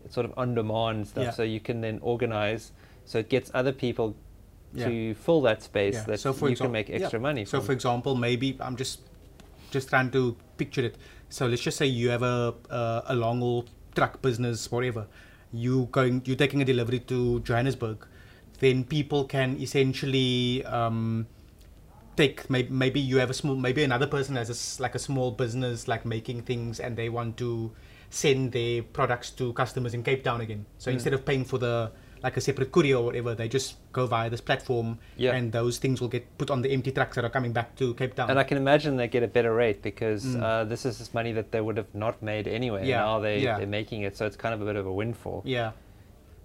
sort 0.10 0.26
of 0.26 0.34
on 0.38 0.56
demand 0.56 1.08
stuff, 1.08 1.36
so 1.36 1.44
you 1.44 1.60
can 1.60 1.82
then 1.82 2.00
organize, 2.02 2.72
so 3.06 3.20
it 3.20 3.30
gets 3.30 3.52
other 3.54 3.72
people 3.72 4.16
to 4.78 5.14
fill 5.16 5.42
that 5.42 5.64
space 5.64 6.04
that 6.04 6.20
So 6.20 6.34
for 6.34 6.50
you 6.50 6.56
can 6.56 6.72
make 6.72 6.90
extra 6.90 7.20
money. 7.20 7.46
So 7.46 7.60
from. 7.60 7.68
for 7.68 7.72
example, 7.74 8.16
maybe 8.16 8.58
I'm 8.60 8.76
just 8.76 9.02
just 9.72 9.90
trying 9.90 10.12
to 10.12 10.36
picture 10.58 10.86
it. 10.86 10.96
So 11.30 11.48
let's 11.48 11.62
just 11.62 11.78
say 11.78 11.86
you 11.86 12.10
have 12.10 12.24
a 12.24 12.56
uh, 12.70 13.02
a 13.06 13.16
long 13.16 13.40
haul 13.40 13.66
truck 13.96 14.22
business, 14.22 14.72
whatever. 14.72 15.08
You 15.52 15.88
going 15.92 16.22
you're 16.26 16.36
taking 16.38 16.62
a 16.62 16.66
delivery 16.66 17.00
to 17.00 17.40
Johannesburg, 17.42 18.06
then 18.60 18.84
people 18.84 19.26
can 19.26 19.58
essentially 19.60 20.64
um, 20.66 21.28
take 22.16 22.50
maybe, 22.50 22.70
maybe 22.70 23.00
you 23.00 23.18
have 23.18 23.30
a 23.30 23.34
small 23.34 23.56
maybe 23.56 23.84
another 23.84 24.08
person 24.08 24.36
has 24.36 24.50
a 24.50 24.82
like 24.82 24.96
a 24.96 25.00
small 25.00 25.32
business 25.32 25.88
like 25.88 26.06
making 26.06 26.42
things 26.44 26.80
and 26.80 26.96
they 26.98 27.10
want 27.10 27.38
to 27.38 27.72
send 28.10 28.52
their 28.52 28.84
products 28.84 29.30
to 29.32 29.54
customers 29.54 29.94
in 29.94 30.04
Cape 30.04 30.24
Town 30.24 30.42
again. 30.42 30.66
So 30.78 30.90
Mm. 30.92 30.96
instead 30.96 31.14
of 31.14 31.26
paying 31.26 31.46
for 31.46 31.58
the 31.58 31.92
like 32.24 32.38
a 32.38 32.42
separate 32.42 32.72
courier 32.72 32.98
or 32.98 33.04
whatever, 33.06 33.34
they 33.36 33.48
just 33.48 33.76
go 33.94 34.06
via 34.08 34.30
this 34.30 34.42
platform 34.42 35.00
Yeah. 35.18 35.34
and 35.36 35.52
those 35.52 35.78
things 35.78 36.02
will 36.02 36.08
get 36.10 36.26
put 36.38 36.50
on 36.52 36.62
the 36.62 36.70
empty 36.72 36.92
trucks 36.92 37.16
that 37.16 37.26
are 37.26 37.30
coming 37.30 37.54
back 37.54 37.76
to 37.78 37.94
Cape 37.96 38.16
Town. 38.16 38.30
And 38.30 38.38
I 38.40 38.44
can 38.44 38.58
imagine 38.58 38.98
they 38.98 39.08
get 39.08 39.24
a 39.24 39.28
better 39.28 39.54
rate 39.54 39.82
because 39.82 40.26
Mm. 40.26 40.42
uh, 40.44 40.64
this 40.66 40.86
is 40.86 40.98
this 41.00 41.14
money 41.14 41.32
that 41.34 41.52
they 41.52 41.62
would 41.62 41.78
have 41.78 41.94
not 41.94 42.22
made 42.22 42.48
anyway. 42.48 42.88
Yeah, 42.88 43.00
Now 43.00 43.20
they, 43.20 43.40
yeah. 43.40 43.58
they're 43.58 43.68
making 43.68 44.02
it, 44.02 44.18
so 44.18 44.26
it's 44.26 44.36
kind 44.38 44.54
of 44.54 44.62
a 44.62 44.66
bit 44.66 44.76
of 44.76 44.86
a 44.86 44.92
windfall. 44.94 45.42
Yeah, 45.46 45.72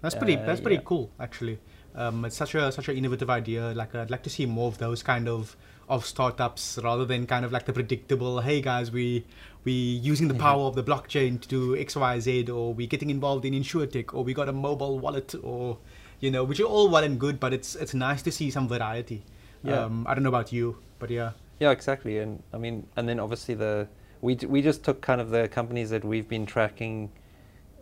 that's 0.05 0.15
pretty. 0.15 0.37
Uh, 0.37 0.45
that's 0.45 0.61
pretty 0.61 0.75
yeah. 0.77 0.89
cool, 0.91 1.09
actually. 1.19 1.59
Um, 1.95 2.25
it's 2.25 2.35
such 2.35 2.55
a 2.55 2.71
such 2.71 2.87
an 2.89 2.97
innovative 2.97 3.29
idea. 3.29 3.73
Like 3.73 3.95
I'd 3.95 4.11
like 4.11 4.23
to 4.23 4.29
see 4.29 4.45
more 4.45 4.67
of 4.67 4.77
those 4.77 5.03
kind 5.03 5.27
of 5.27 5.55
of 5.87 6.05
startups 6.05 6.79
rather 6.83 7.05
than 7.05 7.25
kind 7.27 7.45
of 7.45 7.51
like 7.51 7.65
the 7.65 7.73
predictable. 7.73 8.41
Hey 8.41 8.59
guys, 8.61 8.91
we 8.91 9.25
we 9.63 9.71
using 9.73 10.27
the 10.27 10.33
Mm-hmm. 10.33 10.43
power 10.43 10.63
of 10.69 10.75
the 10.75 10.83
blockchain 10.83 11.39
to 11.41 11.47
do 11.47 11.75
X 11.77 11.95
Y 11.95 12.19
Z, 12.19 12.49
or 12.49 12.73
we 12.73 12.87
getting 12.87 13.09
involved 13.09 13.45
in 13.45 13.53
insurtech, 13.53 14.13
or 14.13 14.23
we 14.23 14.33
got 14.33 14.49
a 14.49 14.53
mobile 14.53 14.99
wallet, 14.99 15.35
or 15.43 15.77
you 16.19 16.31
know, 16.31 16.43
which 16.43 16.59
are 16.59 16.69
all 16.75 16.89
well 16.89 17.03
and 17.03 17.19
good, 17.19 17.39
but 17.39 17.53
it's 17.53 17.75
it's 17.75 17.93
nice 17.93 18.21
to 18.23 18.31
see 18.31 18.49
some 18.51 18.67
variety. 18.67 19.23
Yeah. 19.63 19.83
Um, 19.85 20.05
I 20.07 20.13
don't 20.13 20.23
know 20.23 20.29
about 20.37 20.51
you, 20.51 20.77
but 20.99 21.09
yeah. 21.09 21.31
Yeah, 21.59 21.71
exactly. 21.71 22.19
And 22.19 22.43
I 22.53 22.57
mean, 22.57 22.85
and 22.97 23.07
then 23.07 23.19
obviously 23.19 23.55
the 23.55 23.87
we 24.21 24.35
d- 24.35 24.47
we 24.47 24.61
just 24.61 24.83
took 24.83 25.01
kind 25.01 25.21
of 25.21 25.29
the 25.29 25.47
companies 25.47 25.89
that 25.91 26.03
we've 26.03 26.27
been 26.27 26.45
tracking. 26.45 27.11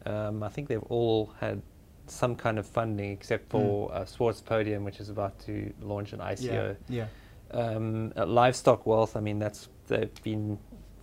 Um, 0.06 0.44
I 0.44 0.50
think 0.50 0.68
they've 0.68 0.84
all 0.90 1.32
had 1.40 1.62
some 2.08 2.36
kind 2.36 2.60
of 2.60 2.66
funding, 2.66 3.12
except 3.12 3.50
for 3.50 3.94
uh, 3.94 4.06
Sports 4.06 4.42
Podium, 4.42 4.84
which 4.84 5.00
is 5.00 5.10
about 5.10 5.40
to 5.46 5.72
launch 5.82 6.14
an 6.14 6.20
ICO. 6.20 6.76
Yeah. 6.90 7.08
Um, 7.52 8.12
uh, 8.18 8.26
livestock 8.26 8.86
Wealth. 8.86 9.16
I 9.16 9.20
mean, 9.20 9.40
that's 9.40 9.70
they've 9.88 10.24
been 10.24 10.58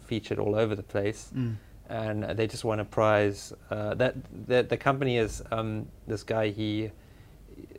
featured 0.05 0.39
all 0.39 0.55
over 0.55 0.75
the 0.75 0.83
place. 0.83 1.31
Mm. 1.35 1.57
and 1.89 2.25
they 2.37 2.47
just 2.47 2.65
won 2.65 2.81
a 2.81 2.85
prize. 2.85 3.53
Uh, 3.71 3.95
that 3.95 4.15
the, 4.47 4.63
the 4.63 4.77
company 4.77 5.17
is 5.17 5.43
um, 5.51 5.87
this 6.07 6.23
guy. 6.23 6.49
He 6.51 6.91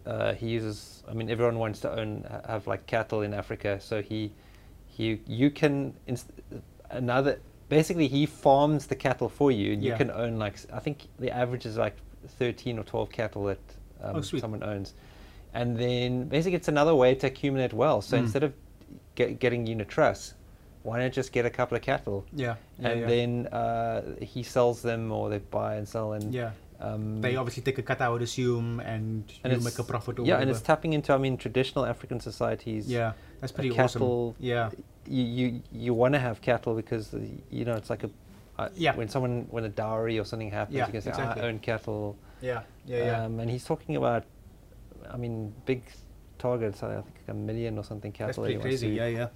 uh, 0.05 0.33
he 0.33 0.49
uses. 0.49 1.03
I 1.07 1.13
mean, 1.13 1.29
everyone 1.29 1.59
wants 1.59 1.79
to 1.81 1.91
own 1.91 2.25
have 2.47 2.67
like 2.67 2.85
cattle 2.87 3.21
in 3.21 3.33
Africa, 3.33 3.79
so 3.79 4.01
he 4.01 4.31
he 4.85 5.19
you 5.27 5.49
can 5.49 5.93
inst- 6.07 6.31
another. 6.89 7.39
Basically, 7.69 8.09
he 8.09 8.25
farms 8.25 8.87
the 8.87 8.95
cattle 8.95 9.29
for 9.29 9.49
you, 9.51 9.73
and 9.73 9.83
you 9.83 9.95
can 9.95 10.11
own 10.11 10.37
like 10.37 10.55
i 10.73 10.79
think 10.79 11.07
the 11.19 11.31
average 11.31 11.65
is 11.65 11.77
like 11.77 11.95
thirteen 12.27 12.77
or 12.79 12.83
twelve 12.83 13.09
cattle 13.11 13.45
that 13.45 13.59
um, 14.01 14.15
Oh, 14.17 14.21
someone 14.21 14.63
owns, 14.63 14.93
and 15.53 15.77
then 15.77 16.25
basically 16.27 16.55
it's 16.55 16.67
another 16.67 16.95
way 16.95 17.15
to 17.15 17.27
accumulate 17.27 17.73
wealth. 17.73 18.05
So 18.05 18.17
Mm. 18.17 18.21
instead 18.21 18.43
of 18.43 18.53
get, 19.15 19.39
getting 19.39 19.67
unit 19.67 19.87
trusts, 19.89 20.33
why 20.83 20.99
not 21.03 21.11
just 21.11 21.31
get 21.31 21.45
a 21.45 21.49
couple 21.49 21.75
of 21.77 21.83
cattle? 21.83 22.25
Yeah. 22.33 22.55
Yeah. 22.79 22.89
and 22.89 22.99
yeah. 23.01 23.07
then 23.07 23.47
uh, 23.47 24.01
he 24.21 24.43
sells 24.43 24.81
them 24.81 25.11
or 25.11 25.29
they 25.29 25.37
buy 25.39 25.75
and 25.75 25.87
sell 25.87 26.13
and 26.13 26.33
yeah. 26.33 26.51
um, 26.79 27.21
They 27.21 27.35
obviously 27.35 27.61
take 27.63 27.77
a 27.77 27.83
cut, 27.83 28.01
I 28.01 28.09
would 28.09 28.23
assume, 28.23 28.79
and, 28.79 29.23
and 29.43 29.53
you 29.53 29.59
make 29.63 29.77
a 29.77 29.83
profit. 29.83 30.17
Or 30.17 30.23
yeah 30.23 30.33
whatever. 30.33 30.41
and 30.41 30.49
it's 30.51 30.61
tapping 30.61 30.93
into 30.93 31.13
I 31.13 31.17
mean 31.17 31.37
traditional 31.37 31.85
African 31.85 32.19
societies 32.19 32.87
Yeah, 32.89 33.13
that's 33.39 33.51
pretty 33.51 33.69
cattle 33.71 34.29
awesome. 34.35 34.45
Yeah, 34.45 34.69
you 35.07 35.23
you, 35.23 35.61
you 35.71 35.93
want 35.93 36.13
to 36.15 36.19
have 36.19 36.41
cattle 36.41 36.73
because 36.75 37.13
you 37.51 37.65
know 37.65 37.75
it's 37.75 37.89
like 37.91 38.03
a 38.03 38.09
uh, 38.61 38.69
Yeah. 38.75 38.95
when 38.95 39.09
someone 39.09 39.47
when 39.49 39.63
a 39.65 39.69
dowry 39.69 40.19
or 40.19 40.25
something 40.25 40.51
happens 40.51 40.77
Yeah, 40.77 40.85
you 40.87 40.91
can 40.91 41.01
say 41.01 41.09
exactly. 41.09 41.41
I 41.41 41.45
own 41.47 41.59
cattle 41.59 42.17
yeah, 42.41 42.61
yeah, 42.85 42.97
yeah. 42.97 43.25
um, 43.25 43.39
and 43.39 43.49
he's 43.49 43.65
talking 43.65 43.95
about 43.95 44.23
I 45.09 45.17
mean 45.17 45.53
big 45.65 45.83
targets 46.37 46.83
I 46.83 47.01
think 47.01 47.15
a 47.27 47.33
million 47.33 47.77
or 47.77 47.83
something 47.83 48.11
cattle. 48.11 48.27
that's 48.27 48.37
pretty 48.37 48.59
crazy. 48.59 48.89
Yeah, 48.89 49.07
yeah. 49.07 49.27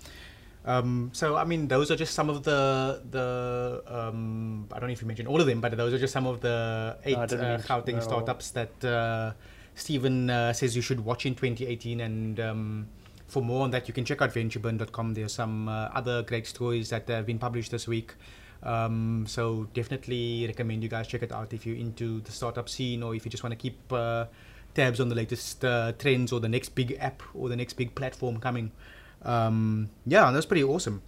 Um, 0.65 1.11
so 1.13 1.35
I 1.35 1.43
mean, 1.43 1.67
those 1.67 1.91
are 1.91 1.95
just 1.95 2.13
some 2.15 2.29
of 2.29 2.43
the 2.43 3.01
the 3.11 3.83
um, 3.87 4.67
I 4.71 4.79
don't 4.79 4.89
know 4.89 4.93
if 4.93 5.01
you 5.01 5.07
mentioned 5.07 5.27
all 5.27 5.39
of 5.39 5.45
them, 5.45 5.61
but 5.61 5.77
those 5.77 5.93
are 5.93 5.99
just 5.99 6.11
some 6.13 6.25
of 6.25 6.41
the 6.41 6.97
eight 7.05 7.15
uh, 7.15 7.27
Gauteng 7.27 7.85
them 7.85 8.01
startups 8.01 8.51
that 8.51 8.83
uh, 8.83 9.33
Stephen 9.75 10.29
uh, 10.29 10.53
says 10.53 10.75
you 10.75 10.81
should 10.81 11.01
watch 11.05 11.25
in 11.27 11.35
2018. 11.35 12.01
And 12.01 12.39
um, 12.39 12.87
for 13.27 13.43
more 13.43 13.63
on 13.63 13.71
that, 13.71 13.87
you 13.87 13.93
can 13.93 14.05
check 14.05 14.21
out 14.23 14.33
ventureburn.com. 14.33 15.13
There 15.13 15.25
are 15.25 15.29
some 15.29 15.69
uh, 15.69 15.89
other 15.93 16.23
great 16.23 16.47
stories 16.47 16.89
that 16.89 17.07
have 17.09 17.27
been 17.27 17.39
published 17.39 17.69
this 17.69 17.87
week. 17.87 18.15
Um, 18.63 19.25
so 19.27 19.67
definitely 19.73 20.47
recommend 20.47 20.81
you 20.81 20.89
guys 20.89 21.07
check 21.07 21.21
it 21.21 21.31
out 21.31 21.53
if 21.53 21.65
you're 21.65 21.75
into 21.75 22.21
the 22.21 22.31
startup 22.31 22.67
scene 22.67 23.03
or 23.03 23.13
if 23.13 23.25
you 23.25 23.31
just 23.31 23.43
want 23.43 23.51
to 23.51 23.57
keep 23.57 23.77
uh, 23.91 24.25
tabs 24.73 24.99
on 24.99 25.09
the 25.09 25.15
latest 25.15 25.63
uh, 25.63 25.91
trends 25.99 26.31
or 26.31 26.39
the 26.39 26.49
next 26.49 26.69
big 26.69 26.97
app 26.99 27.21
or 27.33 27.49
the 27.49 27.55
next 27.55 27.73
big 27.73 27.93
platform 27.95 28.39
coming. 28.39 28.71
Um, 29.23 29.89
yeah, 30.05 30.31
that's 30.31 30.45
pretty 30.45 30.63
awesome. 30.63 31.01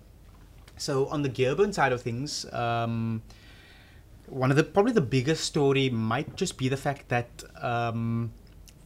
So 0.77 1.07
on 1.07 1.23
the 1.23 1.29
Gearburn 1.29 1.73
side 1.73 1.91
of 1.91 2.01
things, 2.01 2.45
um, 2.53 3.23
one 4.27 4.51
of 4.51 4.57
the 4.57 4.63
probably 4.63 4.91
the 4.91 5.01
biggest 5.01 5.43
story 5.43 5.89
might 5.89 6.35
just 6.35 6.57
be 6.57 6.69
the 6.69 6.77
fact 6.77 7.09
that 7.09 7.43
um, 7.61 8.31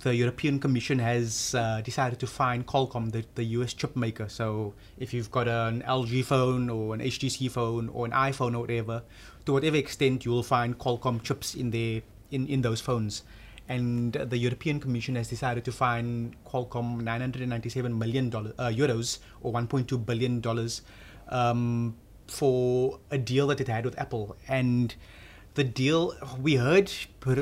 the 0.02 0.16
European 0.16 0.60
Commission 0.60 1.00
has 1.00 1.56
uh, 1.56 1.82
decided 1.82 2.20
to 2.20 2.28
fine 2.28 2.64
Qualcomm, 2.64 3.12
the, 3.12 3.24
the 3.36 3.44
US 3.58 3.74
chip 3.74 3.96
maker. 3.96 4.28
So 4.30 4.74
if 4.98 5.14
you've 5.14 5.32
got 5.32 5.48
an 5.48 5.84
LG 5.84 6.26
phone 6.26 6.70
or 6.70 6.94
an 6.94 7.02
HTC 7.02 7.50
phone 7.52 7.90
or 7.90 8.06
an 8.06 8.12
iPhone 8.12 8.56
or 8.56 8.62
whatever, 8.62 9.04
to 9.46 9.54
whatever 9.54 9.78
extent 9.78 10.26
you 10.26 10.32
will 10.32 10.44
find 10.44 10.78
Qualcomm 10.78 11.22
chips 11.24 11.56
in 11.56 11.72
there 11.72 12.02
in, 12.32 12.48
in 12.48 12.62
those 12.62 12.82
phones. 12.82 13.24
And 13.70 14.14
the 14.14 14.38
European 14.38 14.80
Commission 14.80 15.16
has 15.16 15.30
decided 15.30 15.64
to 15.66 15.72
fine 15.72 16.36
Qualcomm 16.46 17.02
997 17.02 17.98
million 17.98 18.34
uh, 18.34 18.68
euros 18.68 19.20
or 19.42 19.54
1.2 19.54 20.06
billion 20.06 20.42
dollars 20.42 20.82
um, 21.30 21.96
for 22.28 23.00
a 23.12 23.18
deal 23.18 23.48
that 23.48 23.62
it 23.62 23.68
had 23.68 23.86
with 23.86 23.98
Apple. 24.00 24.36
And 24.48 24.96
the 25.56 25.64
deal 25.64 26.16
we 26.42 26.56
heard, 26.56 26.92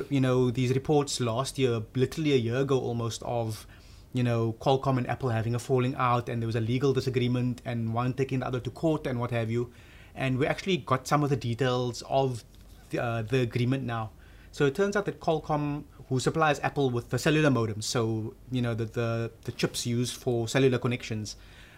you 0.10 0.20
know, 0.20 0.50
these 0.50 0.74
reports 0.74 1.20
last 1.20 1.60
year, 1.60 1.82
literally 1.96 2.34
a 2.34 2.38
year 2.38 2.58
ago 2.58 2.80
almost, 2.80 3.22
of 3.24 3.68
you 4.14 4.24
know 4.24 4.56
Qualcomm 4.60 4.98
and 4.98 5.08
Apple 5.08 5.30
having 5.30 5.56
a 5.56 5.60
falling 5.60 5.96
out, 5.96 6.30
and 6.30 6.42
there 6.42 6.48
was 6.48 6.56
a 6.56 6.62
legal 6.62 6.94
disagreement, 6.94 7.62
and 7.66 7.94
one 7.94 8.14
taking 8.14 8.40
the 8.40 8.48
other 8.48 8.60
to 8.60 8.70
court, 8.72 9.06
and 9.06 9.20
what 9.20 9.32
have 9.32 9.52
you. 9.52 9.72
And 10.16 10.38
we 10.38 10.48
actually 10.48 10.78
got 10.78 11.08
some 11.08 11.24
of 11.24 11.30
the 11.30 11.36
details 11.36 12.04
of 12.10 12.44
the, 12.90 13.02
uh, 13.02 13.22
the 13.22 13.42
agreement 13.42 13.84
now. 13.84 14.12
So 14.52 14.66
it 14.66 14.74
turns 14.74 14.96
out 14.96 15.06
that 15.06 15.20
Qualcomm, 15.20 15.84
who 16.10 16.20
supplies 16.20 16.60
Apple 16.62 16.90
with 16.90 17.10
the 17.10 17.20
cellular 17.20 17.52
modems, 17.52 17.84
so 17.84 18.34
you 18.52 18.62
know 18.62 18.74
the 18.74 18.86
the, 18.86 19.32
the 19.44 19.52
chips 19.52 19.86
used 19.86 20.16
for 20.16 20.48
cellular 20.48 20.80
connections, 20.80 21.36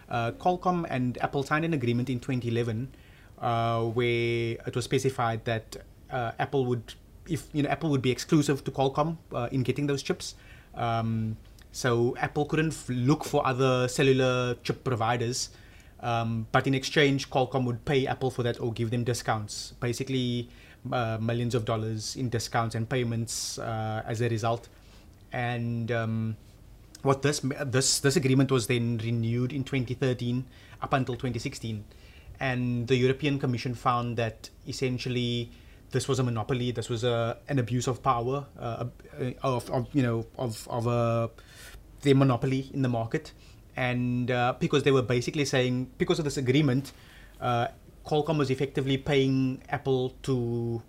uh, 0.09 0.31
Qualcomm 0.31 0.85
and 0.89 1.17
Apple 1.21 1.43
signed 1.43 1.65
an 1.65 1.73
agreement 1.73 2.09
in 2.09 2.21
2011 2.21 2.93
uh, 3.41 3.81
where 3.83 4.57
it 4.65 4.75
was 4.75 4.85
specified 4.85 5.43
that 5.45 5.77
uh, 6.11 6.31
Apple 6.39 6.65
would, 6.65 6.93
if 7.27 7.47
you 7.53 7.63
know, 7.63 7.69
Apple 7.69 7.89
would 7.89 8.01
be 8.01 8.11
exclusive 8.11 8.63
to 8.63 8.71
Qualcomm 8.71 9.17
uh, 9.33 9.49
in 9.51 9.63
getting 9.63 9.87
those 9.87 10.03
chips. 10.03 10.35
Um, 10.75 11.37
so 11.71 12.15
Apple 12.17 12.45
couldn't 12.45 12.73
f- 12.73 12.89
look 12.89 13.23
for 13.23 13.45
other 13.45 13.87
cellular 13.87 14.55
chip 14.63 14.83
providers, 14.83 15.49
um, 16.01 16.47
but 16.51 16.67
in 16.67 16.73
exchange, 16.73 17.29
Qualcomm 17.29 17.65
would 17.65 17.85
pay 17.85 18.07
Apple 18.07 18.31
for 18.31 18.43
that 18.43 18.59
or 18.59 18.73
give 18.73 18.91
them 18.91 19.03
discounts, 19.03 19.73
basically 19.79 20.49
uh, 20.91 21.17
millions 21.21 21.55
of 21.55 21.65
dollars 21.65 22.15
in 22.15 22.29
discounts 22.29 22.75
and 22.75 22.89
payments 22.89 23.57
uh, 23.59 24.03
as 24.05 24.21
a 24.21 24.29
result. 24.29 24.67
And 25.31 25.91
um, 25.91 26.37
what 27.03 27.21
this 27.21 27.39
this 27.65 27.99
this 27.99 28.15
agreement 28.15 28.51
was 28.51 28.67
then 28.67 28.97
renewed 28.97 29.53
in 29.53 29.63
2013 29.63 30.45
up 30.81 30.93
until 30.93 31.15
2016 31.15 31.83
and 32.41 32.87
the 32.87 32.95
European 32.95 33.37
Commission 33.37 33.75
found 33.75 34.17
that 34.17 34.49
essentially 34.67 35.51
this 35.91 36.07
was 36.07 36.19
a 36.19 36.23
monopoly 36.23 36.71
this 36.71 36.89
was 36.89 37.03
a 37.03 37.37
an 37.47 37.59
abuse 37.59 37.87
of 37.87 38.01
power 38.01 38.45
uh, 38.59 38.85
of, 39.43 39.69
of 39.69 39.87
you 39.93 40.01
know 40.01 40.25
of 40.37 40.67
of 40.69 40.87
a 40.87 41.29
their 42.01 42.15
monopoly 42.15 42.69
in 42.73 42.81
the 42.81 42.89
market. 42.89 43.31
And 43.75 44.29
uh, 44.29 44.55
because 44.59 44.83
they 44.83 44.91
were 44.91 45.01
basically 45.01 45.45
saying 45.45 45.91
because 45.97 46.19
of 46.19 46.25
this 46.25 46.37
agreement 46.37 46.91
uh, 47.39 47.67
Qualcomm 48.05 48.37
was 48.37 48.49
effectively 48.49 48.97
paying 48.97 49.61
Apple 49.69 50.15
to 50.23 50.81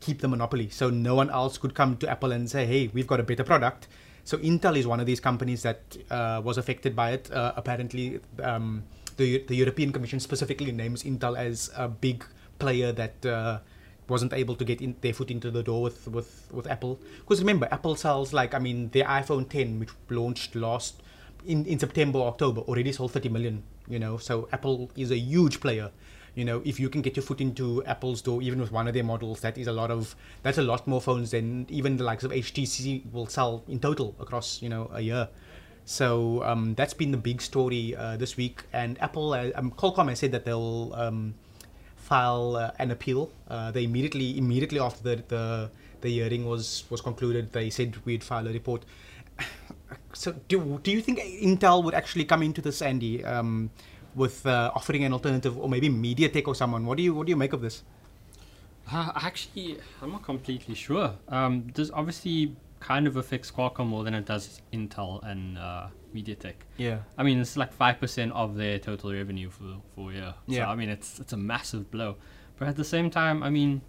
keep 0.00 0.20
the 0.20 0.28
monopoly. 0.28 0.68
So 0.70 0.90
no 0.90 1.14
one 1.14 1.30
else 1.30 1.58
could 1.58 1.74
come 1.74 1.96
to 1.98 2.08
Apple 2.08 2.32
and 2.32 2.48
say 2.48 2.66
hey 2.66 2.90
we've 2.92 3.06
got 3.06 3.20
a 3.20 3.22
better 3.22 3.44
product. 3.44 3.88
So 4.24 4.38
Intel 4.38 4.76
is 4.76 4.86
one 4.86 5.00
of 5.00 5.06
these 5.06 5.20
companies 5.20 5.62
that 5.62 5.96
uh, 6.10 6.40
was 6.42 6.56
affected 6.56 6.96
by 6.96 7.12
it. 7.12 7.30
Uh, 7.30 7.52
apparently, 7.56 8.20
um, 8.42 8.84
the 9.16 9.44
the 9.46 9.54
European 9.54 9.92
Commission 9.92 10.18
specifically 10.18 10.72
names 10.72 11.02
Intel 11.02 11.36
as 11.36 11.70
a 11.76 11.88
big 11.88 12.24
player 12.58 12.90
that 12.92 13.26
uh, 13.26 13.58
wasn't 14.08 14.32
able 14.32 14.54
to 14.56 14.64
get 14.64 14.80
in, 14.80 14.96
their 15.00 15.12
foot 15.12 15.30
into 15.30 15.50
the 15.50 15.62
door 15.62 15.82
with 15.82 16.08
with, 16.08 16.48
with 16.52 16.66
Apple. 16.66 16.98
Because 17.20 17.40
remember, 17.40 17.68
Apple 17.70 17.96
sells 17.96 18.32
like 18.32 18.54
I 18.54 18.58
mean 18.58 18.90
their 18.90 19.04
iPhone 19.04 19.48
10, 19.48 19.80
which 19.80 19.90
launched 20.10 20.54
last 20.54 21.02
in, 21.46 21.66
in 21.66 21.78
September 21.78 22.20
October, 22.20 22.62
already 22.62 22.92
sold 22.92 23.12
30 23.12 23.28
million. 23.28 23.62
You 23.88 23.98
know, 23.98 24.16
so 24.16 24.48
Apple 24.52 24.90
is 24.96 25.10
a 25.10 25.18
huge 25.18 25.60
player 25.60 25.90
you 26.34 26.44
know 26.44 26.60
if 26.64 26.80
you 26.80 26.88
can 26.88 27.00
get 27.00 27.14
your 27.14 27.22
foot 27.22 27.40
into 27.40 27.84
apple's 27.84 28.20
door 28.20 28.42
even 28.42 28.60
with 28.60 28.72
one 28.72 28.88
of 28.88 28.94
their 28.94 29.04
models 29.04 29.40
that 29.42 29.56
is 29.56 29.68
a 29.68 29.72
lot 29.72 29.88
of 29.88 30.16
that's 30.42 30.58
a 30.58 30.62
lot 30.62 30.84
more 30.84 31.00
phones 31.00 31.30
than 31.30 31.64
even 31.68 31.96
the 31.96 32.02
likes 32.02 32.24
of 32.24 32.32
htc 32.32 33.08
will 33.12 33.28
sell 33.28 33.62
in 33.68 33.78
total 33.78 34.16
across 34.18 34.60
you 34.60 34.68
know 34.68 34.90
a 34.94 35.00
year 35.00 35.28
So 35.84 36.42
um, 36.44 36.74
that's 36.74 36.94
been 36.94 37.10
the 37.10 37.18
big 37.18 37.42
story 37.42 37.94
uh, 37.94 38.16
this 38.16 38.36
week. 38.36 38.64
And 38.72 39.00
Apple, 39.02 39.34
uh, 39.34 39.50
um, 39.54 39.70
Qualcomm 39.70 40.08
has 40.08 40.18
said 40.18 40.32
that 40.32 40.44
they'll 40.44 40.92
um, 40.94 41.34
file 42.04 42.56
uh, 42.56 42.70
an 42.78 42.90
appeal. 42.90 43.30
Uh, 43.48 43.70
they 43.70 43.84
immediately, 43.84 44.38
immediately 44.38 44.78
after 44.78 45.02
the, 45.02 45.22
the 45.28 45.70
the 46.02 46.10
hearing 46.10 46.44
was 46.44 46.84
was 46.90 47.00
concluded, 47.00 47.52
they 47.52 47.70
said 47.70 47.96
we'd 48.04 48.22
file 48.22 48.46
a 48.46 48.52
report. 48.52 48.84
So 50.22 50.32
do 50.46 50.78
do 50.84 50.92
you 50.92 51.00
think 51.06 51.18
Intel 51.18 51.82
would 51.84 51.94
actually 52.00 52.24
come 52.24 52.42
into 52.44 52.60
this, 52.62 52.82
Andy, 52.82 53.24
um, 53.24 53.70
with 54.14 54.46
uh, 54.46 54.70
offering 54.74 55.02
an 55.02 55.12
alternative, 55.12 55.58
or 55.58 55.68
maybe 55.68 55.88
MediaTek 55.88 56.46
or 56.46 56.54
someone? 56.54 56.86
What 56.86 56.98
do 56.98 57.02
you 57.02 57.14
what 57.14 57.26
do 57.26 57.30
you 57.30 57.36
make 57.36 57.52
of 57.52 57.60
this? 57.60 57.82
Uh, 58.92 59.10
actually, 59.16 59.78
I'm 60.00 60.12
not 60.12 60.22
completely 60.22 60.76
sure. 60.76 61.14
Um, 61.28 61.66
this 61.74 61.90
obviously 61.92 62.54
kind 62.84 63.06
of 63.06 63.16
affects 63.16 63.50
Qualcomm 63.50 63.86
more 63.86 64.04
than 64.04 64.14
it 64.14 64.26
does 64.26 64.60
Intel 64.72 65.22
and 65.24 65.56
uh, 65.56 65.86
MediaTek. 66.14 66.54
Yeah. 66.76 66.98
I 67.16 67.22
mean, 67.22 67.40
it's 67.40 67.56
like 67.56 67.72
five 67.72 67.98
percent 67.98 68.32
of 68.32 68.56
their 68.56 68.78
total 68.78 69.12
revenue 69.12 69.48
for 69.50 69.80
for 69.94 70.10
a 70.10 70.14
year. 70.14 70.34
Yeah. 70.46 70.66
So 70.66 70.70
I 70.72 70.74
mean, 70.76 70.90
it's 70.90 71.18
it's 71.18 71.32
a 71.32 71.36
massive 71.36 71.90
blow. 71.90 72.16
But 72.58 72.68
at 72.68 72.76
the 72.76 72.84
same 72.84 73.10
time, 73.10 73.42
I 73.42 73.50
mean, 73.50 73.80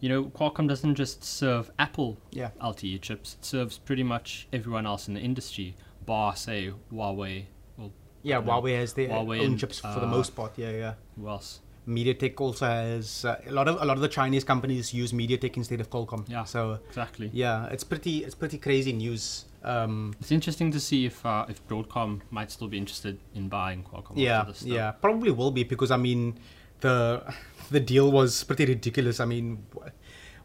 you 0.00 0.08
know, 0.10 0.24
Qualcomm 0.26 0.68
doesn't 0.68 0.94
just 0.94 1.24
serve 1.24 1.70
Apple 1.78 2.18
Yeah. 2.30 2.50
LTE 2.62 3.00
chips. 3.00 3.34
It 3.38 3.44
serves 3.44 3.78
pretty 3.78 4.02
much 4.02 4.46
everyone 4.52 4.86
else 4.86 5.08
in 5.08 5.14
the 5.14 5.20
industry, 5.20 5.74
bar 6.04 6.36
say 6.36 6.72
Huawei. 6.92 7.46
Well, 7.78 7.92
Yeah, 8.22 8.36
I 8.36 8.40
don't 8.40 8.46
know, 8.46 8.52
Huawei 8.52 8.78
has 8.78 8.92
their 8.92 9.08
Huawei 9.08 9.40
own 9.40 9.46
and, 9.46 9.58
chips 9.58 9.80
for 9.80 10.00
the 10.00 10.06
uh, 10.06 10.18
most 10.18 10.36
part. 10.36 10.52
Yeah, 10.56 10.70
yeah. 10.70 10.94
Who 11.16 11.28
else? 11.28 11.60
MediaTek 11.86 12.40
also 12.40 12.66
has 12.66 13.24
uh, 13.24 13.40
a 13.46 13.52
lot 13.52 13.68
of 13.68 13.80
a 13.80 13.84
lot 13.84 13.96
of 13.96 14.00
the 14.02 14.08
Chinese 14.08 14.44
companies 14.44 14.92
use 14.92 15.12
MediaTek 15.12 15.56
instead 15.56 15.80
of 15.80 15.88
Qualcomm. 15.90 16.28
Yeah. 16.28 16.44
So 16.44 16.78
Exactly. 16.88 17.30
yeah, 17.32 17.66
it's 17.66 17.84
pretty 17.84 18.24
it's 18.24 18.34
pretty 18.34 18.58
crazy 18.58 18.92
news. 18.92 19.44
Um, 19.62 20.14
It's 20.20 20.30
interesting 20.32 20.70
to 20.72 20.80
see 20.80 21.06
if 21.06 21.24
uh, 21.26 21.46
if 21.48 21.66
Broadcom 21.68 22.20
might 22.30 22.50
still 22.50 22.68
be 22.68 22.76
interested 22.78 23.18
in 23.34 23.48
buying 23.48 23.82
Qualcomm. 23.84 24.12
yeah, 24.16 24.44
yeah, 24.62 24.90
probably 24.92 25.30
will 25.30 25.50
be 25.50 25.64
because 25.64 25.90
I 25.90 25.96
mean, 25.96 26.38
the 26.80 27.22
the 27.70 27.80
deal 27.80 28.10
was 28.10 28.42
pretty 28.44 28.64
ridiculous. 28.66 29.20
I 29.20 29.24
mean, 29.24 29.64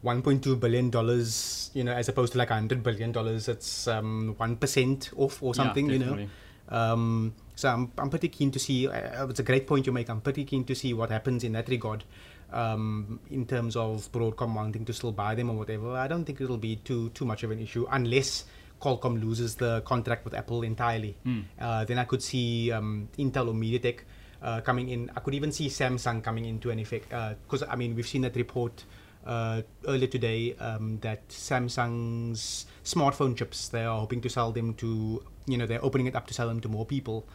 one 0.02 0.22
point 0.22 0.44
two 0.44 0.56
billion 0.56 0.90
dollars, 0.90 1.70
you 1.74 1.84
know, 1.84 1.92
as 1.94 2.10
opposed 2.10 2.34
to 2.34 2.38
like 2.40 2.50
hundred 2.50 2.82
billion 2.84 3.12
dollars. 3.12 3.48
It's 3.48 3.88
um 3.88 4.36
one 4.38 4.56
percent 4.58 5.12
off 5.18 5.42
or 5.44 5.54
Yeah, 5.56 5.64
something, 5.64 5.90
you 5.90 6.00
know. 6.00 6.28
Um, 6.70 7.34
so 7.56 7.70
I'm, 7.70 7.92
I'm 7.98 8.10
pretty 8.10 8.30
keen 8.30 8.52
to 8.52 8.60
see. 8.60 8.88
Uh, 8.88 9.28
it's 9.28 9.40
a 9.40 9.44
great 9.44 9.68
point 9.68 9.86
you 9.86 9.92
make. 9.92 10.10
I'm 10.10 10.22
pretty 10.22 10.46
keen 10.46 10.64
to 10.66 10.76
see 10.76 10.94
what 10.94 11.10
happens 11.10 11.44
in 11.44 11.54
that 11.54 11.70
regard. 11.70 12.04
Um, 12.52 13.20
in 13.30 13.46
terms 13.46 13.76
of 13.76 14.12
Broadcom 14.12 14.56
wanting 14.56 14.84
to 14.86 14.94
still 14.94 15.14
buy 15.14 15.36
them 15.36 15.50
or 15.50 15.56
whatever, 15.56 15.92
I 15.96 16.08
don't 16.08 16.26
think 16.26 16.42
it'll 16.42 16.58
be 16.58 16.76
too 16.78 17.10
too 17.10 17.24
much 17.24 17.44
of 17.44 17.52
an 17.52 17.60
issue 17.60 17.88
unless 17.90 18.44
Qualcomm 18.82 19.22
loses 19.22 19.56
the 19.56 19.82
contract 19.82 20.26
with 20.26 20.34
Apple 20.34 20.64
entirely. 20.64 21.16
Hmm. 21.24 21.42
Uh, 21.60 21.86
then 21.86 21.98
I 21.98 22.04
could 22.04 22.22
see 22.22 22.72
um, 22.72 23.08
Intel 23.18 23.48
or 23.48 23.54
MediaTek 23.54 24.00
uh, 24.42 24.62
coming 24.62 24.90
in. 24.90 25.10
I 25.16 25.22
could 25.22 25.34
even 25.36 25.52
see 25.52 25.68
Samsung 25.68 26.24
coming 26.24 26.46
into 26.46 26.72
an 26.72 26.80
effect 26.80 27.10
because 27.10 27.64
I 27.64 27.76
mean 27.76 27.96
we've 27.96 28.08
seen 28.08 28.24
that 28.24 28.36
report 28.36 28.84
uh, 29.26 29.62
earlier 29.88 30.08
today 30.08 30.56
um, 30.56 31.00
that 31.02 31.28
Samsung's 31.30 32.66
smartphone 32.84 33.36
chips 33.36 33.68
they 33.68 33.84
are 33.84 34.00
hoping 34.00 34.22
to 34.22 34.30
sell 34.30 34.52
them 34.52 34.74
to 34.76 35.24
you 35.46 35.58
know 35.58 35.66
they're 35.66 35.84
opening 35.84 36.08
it 36.08 36.16
up 36.16 36.28
to 36.28 36.34
sell 36.34 36.48
them 36.48 36.60
to 36.62 36.68
more 36.68 36.86
people. 36.86 37.26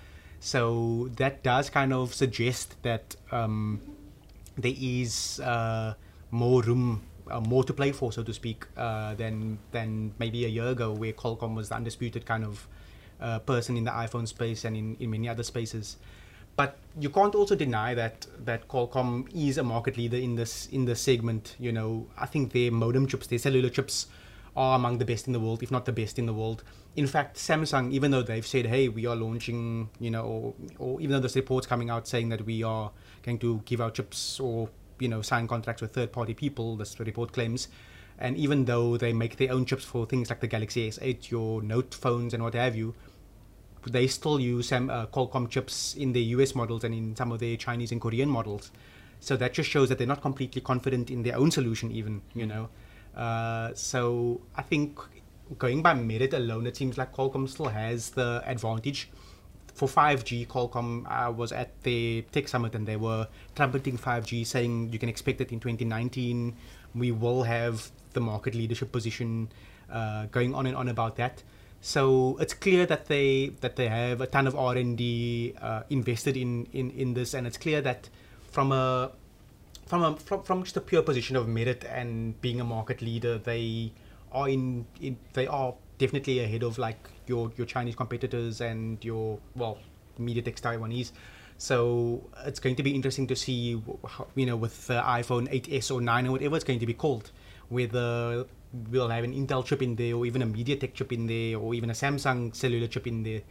So 0.41 1.09
that 1.17 1.43
does 1.43 1.71
kind 1.71 1.93
of 1.93 2.15
suggest 2.15 2.81
that 2.83 3.17
um, 3.33 3.81
there 4.57 4.75
is 4.77 5.41
uh, 5.41 5.95
more 6.31 6.63
room, 6.63 7.03
uh, 7.31 7.41
more 7.41 7.65
to 7.65 7.73
play 7.73 7.93
for, 7.93 8.13
so 8.13 8.23
to 8.23 8.33
speak, 8.33 8.67
uh, 8.77 9.15
than 9.15 9.59
than 9.73 10.13
maybe 10.19 10.45
a 10.45 10.49
year 10.49 10.69
ago, 10.69 10.93
where 10.93 11.13
Qualcomm 11.13 11.55
was 11.55 11.69
the 11.71 11.77
undisputed 11.77 12.27
kind 12.27 12.45
of 12.45 12.67
uh, 13.21 13.39
person 13.41 13.77
in 13.77 13.85
the 13.85 13.91
iPhone 13.91 14.29
space 14.29 14.65
and 14.65 14.77
in, 14.77 14.97
in 15.01 15.11
many 15.11 15.29
other 15.29 15.43
spaces. 15.43 15.97
But 16.57 16.79
you 16.99 17.11
can't 17.11 17.35
also 17.35 17.55
deny 17.55 17.95
that 17.95 18.27
that 18.45 18.67
Qualcomm 18.69 19.29
is 19.35 19.59
a 19.59 19.63
market 19.63 19.97
leader 19.97 20.17
in 20.17 20.37
this 20.37 20.67
in 20.73 20.87
this 20.87 21.01
segment. 21.01 21.55
You 21.59 21.73
know, 21.73 22.07
I 22.19 22.27
think 22.27 22.53
their 22.53 22.73
modem 22.73 23.07
chips, 23.07 23.27
their 23.27 23.39
cellular 23.39 23.69
chips, 23.69 24.07
are 24.57 24.77
among 24.77 24.99
the 24.99 25.05
best 25.05 25.27
in 25.27 25.35
the 25.35 25.41
world, 25.41 25.63
if 25.63 25.71
not 25.71 25.85
the 25.85 25.93
best 25.93 26.19
in 26.19 26.25
the 26.25 26.33
world. 26.33 26.65
In 26.97 27.07
fact, 27.07 27.37
Samsung, 27.37 27.93
even 27.93 28.11
though 28.11 28.23
they've 28.23 28.47
said, 28.47 28.67
"Hey, 28.67 28.89
we 28.89 29.05
are 29.05 29.15
launching," 29.15 29.91
you 30.01 30.11
know, 30.11 30.25
or, 30.25 30.55
or 30.79 31.01
even 31.01 31.13
though 31.13 31.21
there's 31.21 31.37
reports 31.37 31.67
coming 31.67 31.91
out 31.91 32.09
saying 32.09 32.31
that 32.31 32.47
we 32.47 32.63
are 32.63 32.91
going 33.23 33.39
to 33.41 33.61
give 33.67 33.83
our 33.83 33.91
chips 33.91 34.41
or 34.41 34.71
you 34.99 35.09
know 35.09 35.21
sign 35.21 35.47
contracts 35.47 35.83
with 35.83 35.93
third-party 35.93 36.33
people, 36.35 36.77
this 36.77 36.99
report 36.99 37.33
claims. 37.33 37.69
And 38.19 38.39
even 38.39 38.65
though 38.65 38.97
they 38.97 39.13
make 39.13 39.37
their 39.37 39.53
own 39.53 39.67
chips 39.67 39.85
for 39.85 40.07
things 40.07 40.31
like 40.31 40.41
the 40.41 40.47
Galaxy 40.47 40.89
S8, 40.89 41.31
your 41.31 41.61
Note 41.61 41.93
phones, 41.93 42.33
and 42.33 42.43
what 42.43 42.55
have 42.55 42.75
you, 42.75 42.95
they 43.91 44.07
still 44.07 44.41
use 44.41 44.69
Sam, 44.69 44.91
uh, 44.91 45.07
Qualcomm 45.07 45.49
chips 45.49 45.95
in 45.95 46.13
their 46.13 46.23
US 46.23 46.55
models 46.55 46.85
and 46.85 46.95
in 46.95 47.17
some 47.17 47.33
of 47.33 47.39
their 47.39 47.57
Chinese 47.57 47.93
and 47.93 48.01
Korean 48.01 48.29
models. 48.29 48.71
So 49.21 49.37
that 49.37 49.55
just 49.55 49.71
shows 49.71 49.89
that 49.89 49.99
they're 49.99 50.07
not 50.07 50.23
completely 50.23 50.61
confident 50.61 51.11
in 51.11 51.23
their 51.23 51.37
own 51.37 51.51
solution, 51.51 51.91
even 51.91 52.23
you 52.35 52.47
know. 52.47 52.69
Uh, 53.17 53.73
so 53.75 54.41
I 54.55 54.63
think 54.63 54.99
going 55.59 55.83
by 55.83 55.95
merit 55.95 56.35
alone, 56.35 56.67
it 56.67 56.77
seems 56.77 56.99
like 56.99 57.15
Qualcomm 57.15 57.49
still 57.49 57.69
has 57.69 58.11
the 58.11 58.43
advantage. 58.45 59.09
For 59.75 59.89
5G, 59.89 60.47
Qualcomm 60.47 61.05
uh, 61.07 61.31
was 61.31 61.53
at 61.53 61.83
the 61.83 62.25
Tech 62.33 62.49
Summit 62.49 62.75
and 62.75 62.87
they 62.87 62.97
were 62.97 63.29
trumpeting 63.55 63.99
5G, 63.99 64.47
saying 64.47 64.91
you 64.93 64.99
can 64.99 65.09
expect 65.09 65.41
it 65.41 65.53
in 65.53 65.61
2019. 65.61 66.57
We 66.95 67.13
will 67.13 67.43
have 67.43 67.91
the 68.15 68.21
market 68.21 68.55
leadership 68.55 68.91
position, 68.91 69.51
uh, 69.91 70.27
going 70.27 70.55
on 70.55 70.67
and 70.67 70.75
on 70.75 70.89
about 70.89 71.17
that. 71.17 71.43
So 71.81 72.37
it's 72.41 72.55
clear 72.55 72.87
that 72.87 73.07
they 73.07 73.53
that 73.61 73.77
they 73.77 73.89
have 73.89 74.21
a 74.21 74.27
ton 74.27 74.47
of 74.47 74.57
R 74.57 74.77
and 74.77 74.97
D 74.99 75.55
uh, 75.61 75.83
invested 75.91 76.37
in, 76.37 76.67
in 76.73 76.91
in 76.91 77.15
this, 77.15 77.35
and 77.35 77.47
it's 77.47 77.59
clear 77.59 77.81
that 77.83 78.09
from 78.51 78.73
a 78.73 79.13
from 79.87 80.03
a 80.03 80.17
from, 80.17 80.43
from 80.43 80.65
just 80.65 80.77
a 80.77 80.81
pure 80.81 81.03
position 81.03 81.37
of 81.37 81.49
merit 81.49 81.85
and 81.85 82.41
being 82.41 82.61
a 82.61 82.65
market 82.65 83.03
leader, 83.03 83.39
they 83.39 83.93
are 84.33 84.49
in, 84.49 84.87
in 85.01 85.17
they 85.33 85.47
are 85.47 85.75
definitely 85.99 86.41
ahead 86.41 86.63
of 86.63 86.79
like 86.79 86.99
your 87.27 87.53
your 87.57 87.67
Chinese 87.67 87.95
competitors 87.95 88.61
and 88.61 89.05
your 89.05 89.39
well 89.55 89.79
MediaTek 90.19 90.61
Taiwanese. 90.61 91.13
So 91.59 92.29
it's 92.45 92.61
going 92.61 92.77
to 92.77 92.83
be 92.83 92.95
interesting 92.95 93.27
to 93.29 93.37
see, 93.37 93.81
you 94.35 94.47
know, 94.47 94.57
with 94.57 94.89
the 94.89 95.01
iPhone 95.01 95.49
8s 95.51 95.91
or 95.91 96.03
9 96.03 96.27
or 96.27 96.33
whatever 96.33 96.55
it's 96.57 96.65
going 96.65 96.81
to 96.81 96.87
be 96.87 96.93
called, 96.93 97.31
whether 97.71 98.45
we'll 98.91 99.09
have 99.09 99.25
an 99.25 99.33
Intel 99.35 99.65
chip 99.65 99.83
in 99.83 99.97
there 99.97 100.15
or 100.15 100.27
even 100.27 100.43
a 100.43 100.47
MediaTek 100.47 100.95
chip 100.95 101.13
in 101.13 101.27
there 101.27 101.59
or 101.59 101.75
even 101.75 101.91
a 101.91 101.93
Samsung 101.93 102.55
cellular 102.55 102.87
chip 102.87 103.07
in 103.07 103.23
there. 103.23 103.43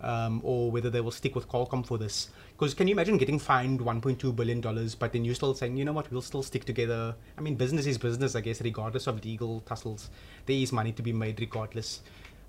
Um, 0.00 0.40
or 0.42 0.72
whether 0.72 0.90
they 0.90 1.00
will 1.00 1.12
stick 1.12 1.36
with 1.36 1.48
Qualcomm 1.48 1.86
for 1.86 1.96
this. 1.96 2.30
Because 2.50 2.74
can 2.74 2.88
you 2.88 2.92
imagine 2.92 3.18
getting 3.18 3.38
fined 3.38 3.78
1.2 3.78 4.34
billion 4.34 4.60
dollars, 4.60 4.96
but 4.96 5.12
then 5.12 5.24
you're 5.24 5.36
still 5.36 5.54
saying, 5.54 5.76
you 5.76 5.84
know 5.84 5.92
what, 5.92 6.10
we'll 6.10 6.20
still 6.20 6.42
stick 6.42 6.64
together. 6.64 7.14
I 7.38 7.40
mean, 7.40 7.54
business 7.54 7.86
is 7.86 7.98
business, 7.98 8.34
I 8.34 8.40
guess, 8.40 8.60
regardless 8.60 9.06
of 9.06 9.24
legal 9.24 9.60
tussles. 9.60 10.10
There 10.46 10.56
is 10.56 10.72
money 10.72 10.90
to 10.90 11.02
be 11.02 11.12
made 11.12 11.38
regardless. 11.38 12.00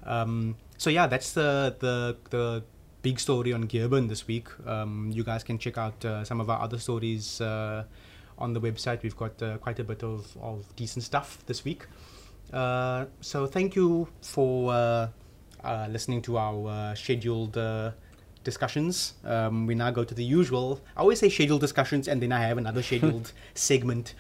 Um, 0.04 0.56
so 0.78 0.90
yeah, 0.90 1.06
that's 1.06 1.34
the 1.34 1.76
the 1.80 2.18
the 2.32 2.64
big 3.04 3.20
story 3.20 3.54
on 3.54 3.68
Gearburn 3.68 4.08
this 4.08 4.28
week. 4.28 4.48
Um, 4.66 5.12
you 5.14 5.24
guys 5.24 5.44
can 5.44 5.60
check 5.60 5.78
out 5.78 6.04
uh, 6.04 6.24
some 6.24 6.42
of 6.42 6.50
our 6.50 6.60
other 6.60 6.80
stories 6.80 7.40
uh, 7.42 7.84
on 8.38 8.54
the 8.54 8.62
website. 8.62 9.04
We've 9.04 9.16
got 9.16 9.42
uh, 9.44 9.58
quite 9.58 9.78
a 9.80 9.84
bit 9.84 10.04
of, 10.04 10.36
of 10.42 10.76
decent 10.76 11.04
stuff 11.04 11.44
this 11.46 11.64
week. 11.64 11.86
Uh, 12.54 13.06
so 13.22 13.48
thank 13.48 13.76
you 13.76 14.08
for 14.22 14.72
uh, 14.72 15.08
uh, 15.64 15.88
listening 15.90 16.22
to 16.22 16.38
our 16.38 16.70
uh, 16.70 16.96
scheduled 16.96 17.58
uh, 17.58 17.92
discussions. 18.44 19.16
Um, 19.26 19.66
we 19.66 19.76
now 19.76 19.92
go 19.92 20.04
to 20.04 20.14
the 20.14 20.24
usual. 20.24 20.80
I 20.96 21.02
always 21.02 21.20
say 21.20 21.30
scheduled 21.30 21.62
discussions, 21.62 22.08
and 22.08 22.22
then 22.22 22.32
I 22.32 22.42
have 22.42 22.58
another 22.58 22.84
scheduled 22.84 23.32
segment. 23.56 24.14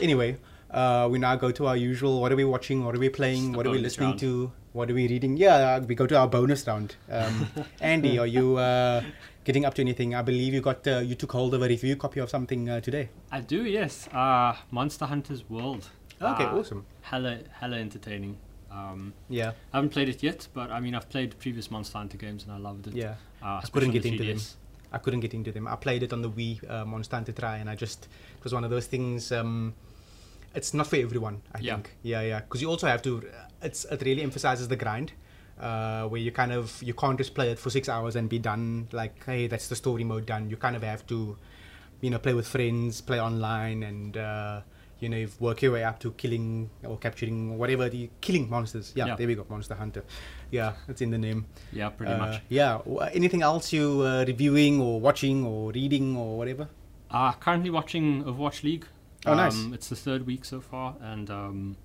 Anyway, 0.00 0.36
uh, 0.70 1.08
we 1.10 1.18
now 1.18 1.36
go 1.36 1.50
to 1.50 1.66
our 1.66 1.76
usual. 1.76 2.20
What 2.20 2.32
are 2.32 2.36
we 2.36 2.44
watching? 2.44 2.84
What 2.84 2.94
are 2.94 2.98
we 2.98 3.08
playing? 3.08 3.52
What 3.52 3.66
are 3.66 3.70
we 3.70 3.78
listening 3.78 4.10
round. 4.10 4.20
to? 4.20 4.52
What 4.72 4.90
are 4.90 4.94
we 4.94 5.06
reading? 5.08 5.36
Yeah, 5.36 5.56
uh, 5.56 5.80
we 5.80 5.94
go 5.94 6.06
to 6.06 6.16
our 6.16 6.26
bonus 6.26 6.66
round. 6.66 6.96
Um, 7.10 7.48
Andy, 7.80 8.18
are 8.18 8.26
you 8.26 8.56
uh, 8.56 9.02
getting 9.44 9.66
up 9.66 9.74
to 9.74 9.82
anything? 9.82 10.14
I 10.14 10.22
believe 10.22 10.54
you 10.54 10.60
got 10.62 10.86
uh, 10.86 11.00
you 11.00 11.14
took 11.14 11.32
hold 11.32 11.52
of 11.52 11.62
a 11.62 11.68
review 11.68 11.96
copy 11.96 12.20
of 12.20 12.30
something 12.30 12.70
uh, 12.70 12.80
today. 12.80 13.10
I 13.30 13.40
do, 13.40 13.64
yes. 13.64 14.08
Uh, 14.08 14.54
Monster 14.70 15.06
Hunter's 15.06 15.48
World. 15.50 15.90
Okay, 16.22 16.44
Uh, 16.44 16.58
awesome. 16.58 16.84
Hella, 17.02 17.38
hella 17.60 17.76
entertaining. 17.76 18.36
Um, 18.70 19.12
Yeah, 19.28 19.52
I 19.72 19.76
haven't 19.78 19.90
played 19.90 20.08
it 20.08 20.22
yet, 20.22 20.48
but 20.54 20.70
I 20.70 20.80
mean, 20.80 20.94
I've 20.94 21.08
played 21.10 21.38
previous 21.38 21.70
Monster 21.70 21.98
Hunter 21.98 22.16
games 22.16 22.44
and 22.44 22.52
I 22.52 22.58
loved 22.58 22.86
it. 22.86 22.94
yeah. 22.94 23.16
Uh, 23.42 23.60
I 23.62 23.66
couldn't 23.70 23.90
get 23.90 24.06
into 24.06 24.22
the 24.24 24.32
them. 24.32 24.42
I 24.92 24.98
couldn't 24.98 25.20
get 25.20 25.34
into 25.34 25.52
them. 25.52 25.66
I 25.66 25.76
played 25.76 26.02
it 26.02 26.12
on 26.12 26.22
the 26.22 26.30
Wii 26.30 26.70
uh, 26.70 26.84
Monster 26.84 27.16
Hunter 27.16 27.32
Tri, 27.32 27.56
and 27.58 27.68
I 27.68 27.74
just 27.74 28.08
it 28.38 28.44
was 28.44 28.52
one 28.54 28.64
of 28.64 28.70
those 28.70 28.86
things. 28.86 29.32
Um, 29.32 29.74
it's 30.54 30.72
not 30.74 30.86
for 30.86 30.96
everyone. 30.96 31.42
I 31.54 31.58
Yeah. 31.60 31.74
think. 31.74 31.96
Yeah, 32.02 32.20
yeah. 32.22 32.40
Because 32.40 32.60
you 32.62 32.68
also 32.68 32.86
have 32.86 33.02
to. 33.02 33.22
It's 33.62 33.84
it 33.86 34.02
really 34.02 34.22
emphasizes 34.22 34.68
the 34.68 34.76
grind, 34.76 35.12
uh, 35.60 36.08
where 36.08 36.20
you 36.20 36.30
kind 36.30 36.52
of 36.52 36.82
you 36.82 36.94
can't 36.94 37.16
just 37.18 37.34
play 37.34 37.50
it 37.50 37.58
for 37.58 37.70
six 37.70 37.88
hours 37.88 38.16
and 38.16 38.28
be 38.28 38.38
done. 38.38 38.88
Like, 38.92 39.24
hey, 39.24 39.46
that's 39.48 39.68
the 39.68 39.76
story 39.76 40.04
mode 40.04 40.26
done. 40.26 40.50
You 40.50 40.56
kind 40.56 40.76
of 40.76 40.82
have 40.82 41.06
to, 41.08 41.36
you 42.02 42.10
know, 42.10 42.18
play 42.18 42.34
with 42.34 42.46
friends, 42.46 43.00
play 43.00 43.20
online, 43.20 43.82
and 43.82 44.16
uh, 44.16 44.60
you 45.02 45.08
know, 45.08 45.16
you 45.16 45.28
work 45.40 45.60
your 45.62 45.72
way 45.72 45.82
up 45.84 45.98
to 45.98 46.12
killing 46.12 46.70
or 46.84 46.96
capturing 46.96 47.58
whatever 47.58 47.88
the 47.88 48.08
killing 48.20 48.48
monsters. 48.48 48.92
Yeah, 48.94 49.06
Yeah. 49.08 49.16
there 49.16 49.26
we 49.26 49.34
go, 49.34 49.44
Monster 49.48 49.74
Hunter. 49.74 50.04
Yeah, 50.52 50.74
it's 50.88 51.00
in 51.00 51.10
the 51.10 51.18
name. 51.18 51.46
Yeah, 51.72 51.88
pretty 51.90 52.12
Uh, 52.12 52.18
much. 52.18 52.40
Yeah. 52.48 52.78
Anything 53.12 53.42
else 53.42 53.72
you 53.72 54.02
uh, 54.02 54.24
reviewing 54.26 54.80
or 54.80 55.00
watching 55.00 55.44
or 55.44 55.72
reading 55.72 56.16
or 56.16 56.38
whatever? 56.38 56.68
Uh, 57.10 57.32
currently 57.32 57.68
watching 57.70 58.22
Overwatch 58.24 58.62
League. 58.62 58.86
Oh, 59.26 59.34
nice. 59.34 59.54
Um, 59.56 59.74
it's 59.74 59.88
the 59.88 59.96
third 59.96 60.24
week 60.26 60.44
so 60.44 60.60
far, 60.60 60.94
and 61.00 61.30
um, 61.30 61.76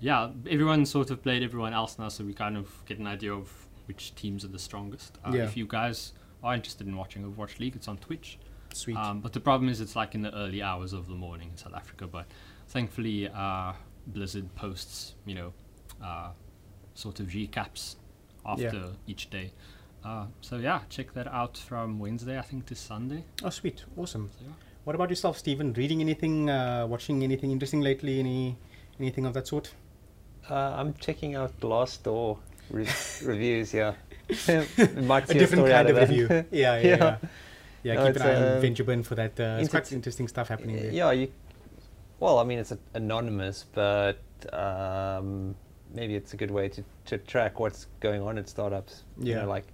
yeah, 0.00 0.30
everyone 0.48 0.86
sort 0.86 1.10
of 1.10 1.22
played 1.22 1.42
everyone 1.42 1.72
else 1.74 1.98
now, 1.98 2.08
so 2.08 2.24
we 2.24 2.32
kind 2.34 2.56
of 2.56 2.82
get 2.86 2.98
an 2.98 3.06
idea 3.06 3.32
of 3.34 3.50
which 3.86 4.14
teams 4.14 4.44
are 4.44 4.48
the 4.48 4.58
strongest. 4.58 5.18
Uh, 5.24 5.32
Yeah. 5.34 5.44
If 5.44 5.56
you 5.56 5.66
guys 5.66 6.12
are 6.42 6.54
interested 6.54 6.86
in 6.86 6.96
watching 6.96 7.22
Overwatch 7.24 7.58
League, 7.60 7.76
it's 7.76 7.86
on 7.88 7.98
Twitch. 7.98 8.38
Sweet. 8.76 8.96
Um, 8.96 9.20
but 9.20 9.32
the 9.32 9.40
problem 9.40 9.68
is, 9.68 9.80
it's 9.80 9.96
like 9.96 10.14
in 10.14 10.22
the 10.22 10.34
early 10.34 10.62
hours 10.62 10.92
of 10.92 11.08
the 11.08 11.14
morning 11.14 11.48
in 11.52 11.56
South 11.56 11.74
Africa. 11.74 12.06
But 12.06 12.26
thankfully, 12.68 13.28
uh, 13.28 13.72
Blizzard 14.06 14.54
posts, 14.54 15.14
you 15.24 15.34
know, 15.34 15.52
uh, 16.02 16.30
sort 16.94 17.20
of 17.20 17.26
recaps 17.28 17.96
after 18.44 18.92
each 19.06 19.30
day. 19.30 19.52
Uh, 20.04 20.26
so 20.40 20.56
yeah, 20.58 20.80
check 20.88 21.12
that 21.14 21.26
out 21.28 21.56
from 21.56 21.98
Wednesday, 21.98 22.38
I 22.38 22.42
think, 22.42 22.66
to 22.66 22.74
Sunday. 22.74 23.24
oh, 23.42 23.50
sweet. 23.50 23.84
Awesome. 23.96 24.30
So, 24.38 24.44
yeah. 24.46 24.52
What 24.84 24.94
about 24.94 25.10
yourself, 25.10 25.36
Stephen? 25.38 25.72
Reading 25.72 26.00
anything? 26.00 26.48
Uh, 26.48 26.86
watching 26.88 27.24
anything 27.24 27.50
interesting 27.50 27.80
lately? 27.80 28.20
Any 28.20 28.56
anything 29.00 29.26
of 29.26 29.34
that 29.34 29.48
sort? 29.48 29.74
Uh, 30.48 30.54
I'm 30.54 30.94
checking 30.94 31.34
out 31.34 31.58
Glassdoor 31.60 32.38
re- 32.70 32.86
reviews. 33.24 33.74
Yeah, 33.74 33.94
might 35.02 35.24
A 35.24 35.26
see 35.26 35.38
different 35.40 35.62
story 35.66 35.72
out 35.72 35.86
kind 35.86 35.88
of 35.90 35.96
that. 35.96 36.08
review. 36.08 36.28
Yeah, 36.30 36.44
yeah, 36.52 36.78
Yeah. 36.82 36.96
yeah. 36.96 37.16
Yeah, 37.86 37.94
No, 37.94 38.06
keep 38.06 38.16
an 38.16 38.22
eye 38.22 38.34
on 38.34 38.52
um, 38.56 38.60
Venture 38.60 39.02
for 39.04 39.14
that. 39.14 39.38
Uh, 39.38 39.58
it's 39.60 39.68
quite 39.70 39.92
interesting 39.92 40.26
stuff 40.26 40.48
happening 40.48 40.74
there. 40.76 40.90
Yeah, 40.90 41.12
you. 41.12 41.30
Well, 42.18 42.38
I 42.40 42.44
mean, 42.44 42.58
it's 42.58 42.72
a, 42.72 42.78
anonymous, 42.94 43.64
but 43.72 44.18
um, 44.52 45.54
maybe 45.94 46.16
it's 46.16 46.32
a 46.32 46.36
good 46.36 46.50
way 46.50 46.68
to, 46.70 46.82
to 47.06 47.18
track 47.18 47.60
what's 47.60 47.86
going 48.00 48.22
on 48.22 48.38
at 48.38 48.48
startups. 48.48 49.04
You 49.20 49.34
Yeah. 49.34 49.42
know, 49.42 49.48
like 49.48 49.66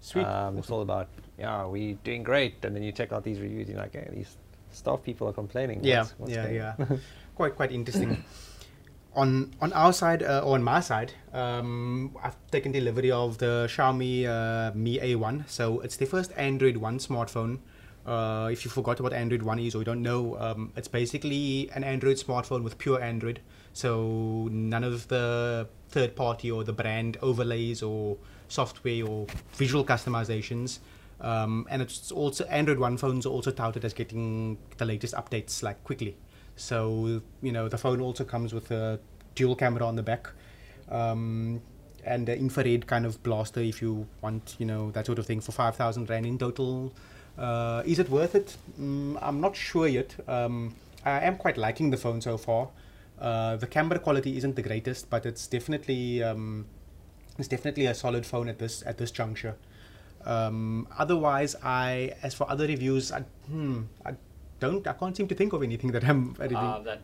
Sweet. 0.00 0.24
um, 0.24 0.56
it's 0.58 0.70
all 0.70 0.82
about 0.82 1.08
yeah, 1.36 1.66
we're 1.66 1.96
doing 2.04 2.22
great, 2.22 2.64
and 2.64 2.76
then 2.76 2.82
you 2.84 2.92
check 2.92 3.12
out 3.12 3.24
these 3.24 3.40
reviews, 3.40 3.68
you're 3.68 3.78
like, 3.78 3.94
hey, 3.94 4.08
these 4.12 4.36
staff 4.70 5.02
people 5.02 5.28
are 5.28 5.32
complaining. 5.32 5.80
yeah, 5.82 5.98
What's- 6.02 6.14
what's 6.18 6.32
yeah, 6.32 6.48
yeah. 6.48 6.74
quite, 7.34 7.56
quite 7.56 7.72
interesting. 7.72 8.22
on 9.16 9.54
on 9.60 9.72
our 9.72 9.92
side, 9.92 10.22
uh, 10.22 10.42
or 10.44 10.54
on 10.54 10.62
my 10.62 10.80
side, 10.80 11.12
um, 11.32 12.14
I've 12.22 12.36
taken 12.50 12.70
delivery 12.70 13.10
of 13.10 13.38
the 13.38 13.66
Xiaomi 13.68 14.26
uh, 14.26 14.72
Mi 14.74 14.98
A1. 14.98 15.48
So 15.48 15.80
it's 15.80 15.96
the 15.96 16.06
first 16.06 16.32
Android 16.36 16.76
One 16.76 16.98
smartphone. 16.98 17.58
Uh, 18.04 18.48
if 18.52 18.64
you 18.64 18.70
forgot 18.70 19.00
what 19.00 19.12
Android 19.12 19.42
One 19.42 19.58
is 19.58 19.74
or 19.74 19.78
you 19.78 19.84
don't 19.84 20.02
know, 20.02 20.38
um, 20.38 20.72
it's 20.76 20.86
basically 20.86 21.70
an 21.74 21.82
Android 21.82 22.18
smartphone 22.18 22.62
with 22.62 22.78
pure 22.78 23.02
Android. 23.02 23.40
So 23.72 24.48
none 24.52 24.84
of 24.84 25.08
the 25.08 25.66
third 25.88 26.14
party 26.14 26.50
or 26.50 26.62
the 26.62 26.72
brand 26.72 27.16
overlays 27.20 27.82
or 27.82 28.16
software 28.48 29.04
or 29.04 29.26
visual 29.54 29.84
customizations. 29.84 30.78
Um, 31.20 31.66
and 31.70 31.80
it's 31.80 32.12
also 32.12 32.44
Android 32.44 32.78
One 32.78 32.96
phones 32.98 33.26
are 33.26 33.30
also 33.30 33.50
touted 33.50 33.84
as 33.84 33.94
getting 33.94 34.58
the 34.76 34.84
latest 34.84 35.14
updates 35.14 35.62
like 35.62 35.82
quickly. 35.82 36.16
So 36.56 37.22
you 37.42 37.52
know 37.52 37.68
the 37.68 37.78
phone 37.78 38.00
also 38.00 38.24
comes 38.24 38.52
with 38.52 38.70
a 38.70 38.98
dual 39.34 39.54
camera 39.54 39.84
on 39.86 39.96
the 39.96 40.02
back, 40.02 40.28
um, 40.90 41.60
and 42.04 42.28
an 42.28 42.38
infrared 42.38 42.86
kind 42.86 43.04
of 43.04 43.22
blaster 43.22 43.60
if 43.60 43.82
you 43.82 44.06
want 44.22 44.56
you 44.58 44.66
know 44.66 44.90
that 44.92 45.06
sort 45.06 45.18
of 45.18 45.26
thing 45.26 45.40
for 45.40 45.52
five 45.52 45.76
thousand 45.76 46.08
rand 46.10 46.26
in 46.26 46.38
total. 46.38 46.92
Uh, 47.38 47.82
is 47.84 47.98
it 47.98 48.08
worth 48.08 48.34
it? 48.34 48.56
Mm, 48.80 49.18
I'm 49.20 49.40
not 49.40 49.54
sure 49.54 49.86
yet. 49.86 50.16
Um, 50.26 50.74
I 51.04 51.20
am 51.20 51.36
quite 51.36 51.58
liking 51.58 51.90
the 51.90 51.98
phone 51.98 52.20
so 52.20 52.38
far. 52.38 52.70
Uh, 53.18 53.56
the 53.56 53.66
camera 53.66 53.98
quality 53.98 54.36
isn't 54.36 54.56
the 54.56 54.62
greatest, 54.62 55.10
but 55.10 55.26
it's 55.26 55.46
definitely 55.46 56.22
um, 56.22 56.66
it's 57.38 57.48
definitely 57.48 57.86
a 57.86 57.94
solid 57.94 58.24
phone 58.24 58.48
at 58.48 58.58
this 58.58 58.82
at 58.86 58.96
this 58.98 59.10
juncture. 59.10 59.56
Um, 60.24 60.88
otherwise, 60.98 61.54
I 61.62 62.12
as 62.22 62.34
for 62.34 62.50
other 62.50 62.66
reviews, 62.66 63.12
I, 63.12 63.20
hmm, 63.48 63.82
I 64.04 64.14
don't 64.60 64.86
I 64.86 64.92
can't 64.92 65.16
seem 65.16 65.28
to 65.28 65.34
think 65.34 65.52
of 65.52 65.62
anything 65.62 65.92
that 65.92 66.04
I'm 66.04 66.34
reviewing. 66.38 66.64
Uh, 66.64 66.78
that 66.80 67.00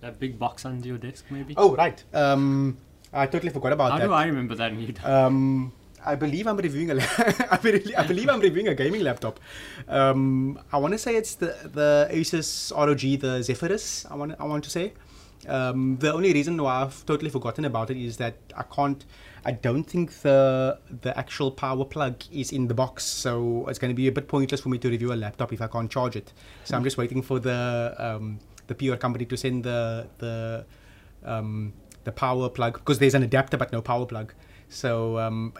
that 0.00 0.18
big 0.18 0.38
box 0.38 0.64
under 0.64 0.86
your 0.88 0.98
desk, 0.98 1.24
maybe. 1.30 1.54
oh 1.56 1.74
right, 1.76 2.02
um, 2.12 2.76
I 3.12 3.26
totally 3.26 3.52
forgot 3.52 3.72
about 3.72 3.92
How 3.92 3.98
that. 3.98 4.06
do 4.06 4.12
I 4.12 4.24
remember 4.26 4.54
that? 4.56 4.72
And 4.72 4.80
you 4.82 4.92
don't? 4.92 5.06
Um, 5.06 5.72
I 6.04 6.16
believe 6.16 6.46
I'm 6.48 6.56
reviewing 6.56 6.90
a. 6.90 6.94
La- 6.94 7.04
I, 7.50 7.58
believe, 7.62 7.94
I 7.96 8.06
believe 8.06 8.28
I'm 8.28 8.40
reviewing 8.40 8.68
a 8.68 8.74
gaming 8.74 9.02
laptop. 9.02 9.38
Um, 9.86 10.58
I 10.72 10.78
want 10.78 10.92
to 10.94 10.98
say 10.98 11.14
it's 11.16 11.36
the 11.36 11.54
the 11.72 12.08
Asus 12.10 12.72
ROG, 12.76 13.20
the 13.20 13.42
Zephyrus. 13.42 14.04
I 14.10 14.16
want 14.16 14.34
I 14.40 14.44
want 14.44 14.64
to 14.64 14.70
say. 14.70 14.92
Um, 15.48 15.96
the 15.98 16.12
only 16.12 16.32
reason 16.32 16.60
why 16.62 16.82
I've 16.82 17.04
totally 17.04 17.30
forgotten 17.30 17.64
about 17.64 17.90
it 17.90 17.96
is 17.96 18.16
that 18.18 18.36
I 18.56 18.62
can't. 18.62 19.04
I 19.44 19.52
don't 19.52 19.82
think 19.84 20.12
the 20.20 20.78
the 21.00 21.16
actual 21.18 21.50
power 21.50 21.84
plug 21.84 22.22
is 22.30 22.52
in 22.52 22.68
the 22.68 22.74
box, 22.74 23.04
so 23.04 23.66
it's 23.68 23.78
going 23.78 23.90
to 23.90 23.94
be 23.94 24.06
a 24.06 24.12
bit 24.12 24.28
pointless 24.28 24.60
for 24.60 24.68
me 24.68 24.78
to 24.78 24.88
review 24.88 25.12
a 25.12 25.14
laptop 25.14 25.52
if 25.52 25.60
I 25.60 25.66
can't 25.66 25.90
charge 25.90 26.14
it. 26.16 26.32
So 26.64 26.76
I'm 26.76 26.84
just 26.84 26.96
waiting 26.96 27.22
for 27.22 27.40
the 27.40 27.94
um, 27.98 28.38
the 28.68 28.74
PR 28.74 28.96
company 28.96 29.24
to 29.24 29.36
send 29.36 29.64
the 29.64 30.06
the 30.18 30.64
um, 31.24 31.72
the 32.04 32.12
power 32.12 32.48
plug 32.48 32.74
because 32.74 32.98
there's 32.98 33.14
an 33.14 33.22
adapter 33.22 33.56
but 33.56 33.72
no 33.72 33.82
power 33.82 34.06
plug. 34.06 34.32
So, 34.68 35.18
um, 35.18 35.52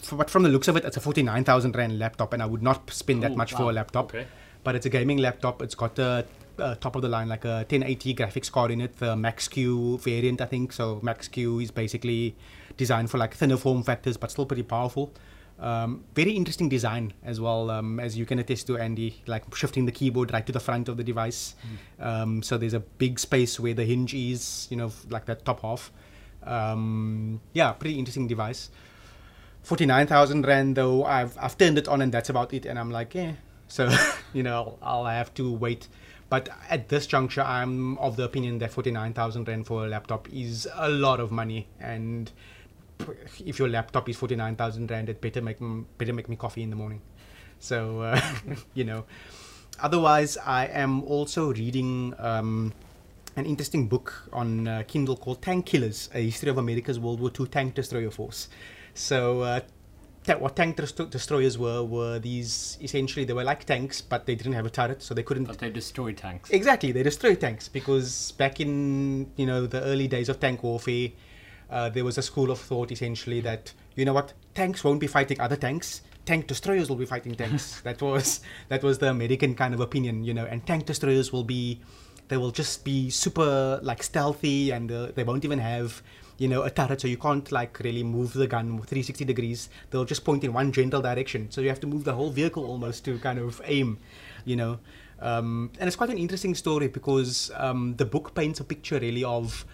f 0.00 0.14
but 0.16 0.30
from 0.30 0.42
the 0.42 0.48
looks 0.48 0.68
of 0.68 0.76
it, 0.76 0.84
it's 0.84 0.96
a 0.96 1.00
forty 1.00 1.22
nine 1.22 1.44
thousand 1.44 1.74
rand 1.74 1.98
laptop, 1.98 2.32
and 2.32 2.42
I 2.42 2.46
would 2.46 2.62
not 2.62 2.90
spend 2.90 3.22
that 3.22 3.36
much 3.36 3.52
for 3.54 3.70
a 3.70 3.72
laptop. 3.72 4.14
Okay. 4.14 4.26
But 4.64 4.76
it's 4.76 4.86
a 4.86 4.90
gaming 4.90 5.18
laptop. 5.18 5.62
It's 5.62 5.74
got 5.74 5.98
a 5.98 6.24
uh, 6.58 6.74
top 6.76 6.96
of 6.96 7.02
the 7.02 7.08
line 7.08 7.28
like 7.28 7.44
a 7.44 7.64
1080 7.68 8.14
graphics 8.14 8.50
card 8.50 8.70
in 8.70 8.80
it, 8.80 8.96
the 8.98 9.16
Max 9.16 9.48
Q 9.48 9.98
variant, 9.98 10.40
I 10.40 10.46
think. 10.46 10.72
So 10.72 11.00
Max 11.02 11.28
Q 11.28 11.60
is 11.60 11.70
basically 11.70 12.36
designed 12.76 13.10
for 13.10 13.18
like 13.18 13.34
thinner 13.34 13.56
form 13.56 13.82
factors, 13.82 14.16
but 14.16 14.30
still 14.30 14.46
pretty 14.46 14.62
powerful. 14.62 15.12
Um, 15.58 16.04
very 16.14 16.32
interesting 16.32 16.68
design 16.68 17.12
as 17.24 17.40
well, 17.40 17.70
um, 17.70 18.00
as 18.00 18.18
you 18.18 18.26
can 18.26 18.38
attest 18.40 18.66
to, 18.66 18.78
Andy. 18.78 19.22
Like 19.26 19.54
shifting 19.54 19.86
the 19.86 19.92
keyboard 19.92 20.32
right 20.32 20.44
to 20.44 20.52
the 20.52 20.60
front 20.60 20.88
of 20.88 20.96
the 20.96 21.04
device. 21.04 21.54
Um, 22.00 22.42
so 22.42 22.58
there's 22.58 22.74
a 22.74 22.80
big 22.80 23.18
space 23.18 23.60
where 23.60 23.74
the 23.74 23.84
hinge 23.84 24.12
is, 24.12 24.66
you 24.70 24.76
know, 24.76 24.90
like 25.08 25.26
that 25.26 25.44
top 25.44 25.60
half. 25.62 25.92
Um, 26.42 27.40
yeah, 27.52 27.72
pretty 27.72 27.98
interesting 27.98 28.26
device. 28.26 28.70
49,000 29.62 30.44
Rand 30.44 30.76
though, 30.76 31.04
I've, 31.04 31.38
I've 31.38 31.56
turned 31.56 31.78
it 31.78 31.86
on 31.86 32.02
and 32.02 32.12
that's 32.12 32.28
about 32.28 32.52
it. 32.52 32.66
And 32.66 32.78
I'm 32.78 32.90
like, 32.90 33.14
yeah. 33.14 33.32
So, 33.68 33.88
you 34.32 34.42
know, 34.42 34.78
I'll, 34.82 35.06
I'll 35.06 35.06
have 35.06 35.32
to 35.34 35.52
wait. 35.52 35.86
But 36.32 36.48
at 36.70 36.88
this 36.88 37.06
juncture, 37.06 37.42
I'm 37.42 37.98
of 37.98 38.16
the 38.16 38.24
opinion 38.24 38.58
that 38.60 38.72
49,000 38.72 39.46
Rand 39.46 39.66
for 39.66 39.84
a 39.84 39.86
laptop 39.86 40.32
is 40.32 40.66
a 40.72 40.88
lot 40.88 41.20
of 41.20 41.30
money. 41.30 41.68
And 41.78 42.32
if 43.44 43.58
your 43.58 43.68
laptop 43.68 44.08
is 44.08 44.16
49,000 44.16 44.90
Rand, 44.90 45.10
it 45.10 45.20
better 45.20 45.42
make, 45.42 45.58
better 45.98 46.14
make 46.14 46.30
me 46.30 46.36
coffee 46.36 46.62
in 46.62 46.70
the 46.70 46.76
morning. 46.76 47.02
So, 47.58 48.00
uh, 48.00 48.18
you 48.74 48.84
know. 48.84 49.04
Otherwise, 49.78 50.38
I 50.38 50.68
am 50.68 51.02
also 51.02 51.52
reading 51.52 52.14
um, 52.18 52.72
an 53.36 53.44
interesting 53.44 53.86
book 53.86 54.26
on 54.32 54.66
uh, 54.66 54.84
Kindle 54.88 55.18
called 55.18 55.42
Tank 55.42 55.66
Killers, 55.66 56.08
a 56.14 56.24
history 56.24 56.48
of 56.48 56.56
America's 56.56 56.98
World 56.98 57.20
War 57.20 57.30
II 57.38 57.46
tank 57.46 57.74
destroyer 57.74 58.10
force. 58.10 58.48
So, 58.94 59.42
uh, 59.42 59.60
what 60.26 60.54
tank 60.54 60.76
dest- 60.76 61.10
destroyers 61.10 61.58
were 61.58 61.82
were 61.82 62.18
these 62.18 62.78
essentially 62.80 63.24
they 63.24 63.32
were 63.32 63.44
like 63.44 63.64
tanks, 63.64 64.00
but 64.00 64.26
they 64.26 64.34
didn't 64.34 64.52
have 64.52 64.66
a 64.66 64.70
turret, 64.70 65.02
so 65.02 65.14
they 65.14 65.22
couldn't. 65.22 65.44
But 65.44 65.58
they 65.58 65.70
destroy 65.70 66.12
tanks. 66.12 66.50
Exactly, 66.50 66.92
they 66.92 67.02
destroy 67.02 67.34
tanks 67.34 67.68
because 67.68 68.32
back 68.32 68.60
in 68.60 69.30
you 69.36 69.46
know 69.46 69.66
the 69.66 69.82
early 69.82 70.08
days 70.08 70.28
of 70.28 70.38
tank 70.38 70.62
warfare, 70.62 71.08
uh, 71.70 71.88
there 71.88 72.04
was 72.04 72.18
a 72.18 72.22
school 72.22 72.50
of 72.50 72.60
thought 72.60 72.92
essentially 72.92 73.40
that 73.40 73.72
you 73.96 74.04
know 74.04 74.12
what 74.12 74.32
tanks 74.54 74.84
won't 74.84 75.00
be 75.00 75.06
fighting 75.06 75.40
other 75.40 75.56
tanks. 75.56 76.02
Tank 76.24 76.46
destroyers 76.46 76.88
will 76.88 76.96
be 76.96 77.06
fighting 77.06 77.34
tanks. 77.34 77.80
that 77.84 78.00
was 78.00 78.40
that 78.68 78.82
was 78.82 78.98
the 78.98 79.08
American 79.10 79.54
kind 79.56 79.74
of 79.74 79.80
opinion, 79.80 80.22
you 80.24 80.34
know. 80.34 80.44
And 80.44 80.64
tank 80.64 80.86
destroyers 80.86 81.32
will 81.32 81.42
be, 81.44 81.80
they 82.28 82.36
will 82.36 82.52
just 82.52 82.84
be 82.84 83.10
super 83.10 83.80
like 83.82 84.04
stealthy, 84.04 84.70
and 84.70 84.92
uh, 84.92 85.06
they 85.14 85.24
won't 85.24 85.44
even 85.44 85.58
have, 85.58 86.00
you 86.42 86.48
know, 86.48 86.62
a 86.62 86.70
turret, 86.70 87.00
so 87.00 87.06
you 87.06 87.16
can't 87.16 87.52
like 87.52 87.78
really 87.84 88.02
move 88.02 88.32
the 88.32 88.48
gun 88.48 88.66
360 88.78 89.24
degrees. 89.24 89.68
They'll 89.90 90.04
just 90.04 90.24
point 90.24 90.42
in 90.42 90.52
one 90.52 90.72
general 90.72 91.00
direction, 91.00 91.52
so 91.52 91.60
you 91.60 91.68
have 91.68 91.78
to 91.80 91.86
move 91.86 92.02
the 92.02 92.14
whole 92.14 92.30
vehicle 92.30 92.64
almost 92.66 93.04
to 93.04 93.16
kind 93.20 93.38
of 93.38 93.62
aim, 93.64 93.98
you 94.44 94.56
know. 94.56 94.80
Um, 95.20 95.70
and 95.78 95.86
it's 95.86 95.94
quite 95.94 96.10
an 96.10 96.18
interesting 96.18 96.56
story 96.56 96.88
because 96.88 97.52
um, 97.54 97.94
the 97.96 98.04
book 98.04 98.34
paints 98.34 98.58
a 98.58 98.64
picture 98.64 98.98
really 98.98 99.22
of, 99.22 99.64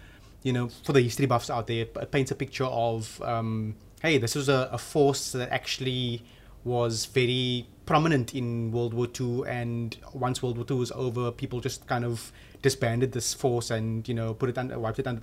you 0.42 0.52
know, 0.52 0.68
for 0.84 0.92
the 0.92 1.00
history 1.00 1.24
buffs 1.24 1.48
out 1.48 1.68
there, 1.68 1.86
it 1.86 2.10
paints 2.12 2.32
a 2.32 2.34
picture 2.34 2.66
of, 2.66 3.22
um, 3.22 3.74
hey, 4.02 4.18
this 4.18 4.34
was 4.34 4.50
a, 4.50 4.68
a 4.70 4.76
force 4.76 5.32
that 5.32 5.50
actually 5.50 6.22
was 6.64 7.06
very 7.06 7.66
prominent 7.86 8.34
in 8.34 8.70
World 8.72 8.92
War 8.92 9.08
II, 9.18 9.44
and 9.48 9.96
once 10.12 10.42
World 10.42 10.58
War 10.58 10.66
II 10.70 10.76
was 10.76 10.92
over, 10.92 11.32
people 11.32 11.62
just 11.62 11.86
kind 11.86 12.04
of 12.04 12.30
disbanded 12.60 13.12
this 13.12 13.32
force 13.32 13.70
and 13.70 14.06
you 14.08 14.14
know 14.14 14.34
put 14.34 14.50
it 14.50 14.58
under, 14.58 14.78
wiped 14.78 14.98
it 14.98 15.06
under, 15.06 15.22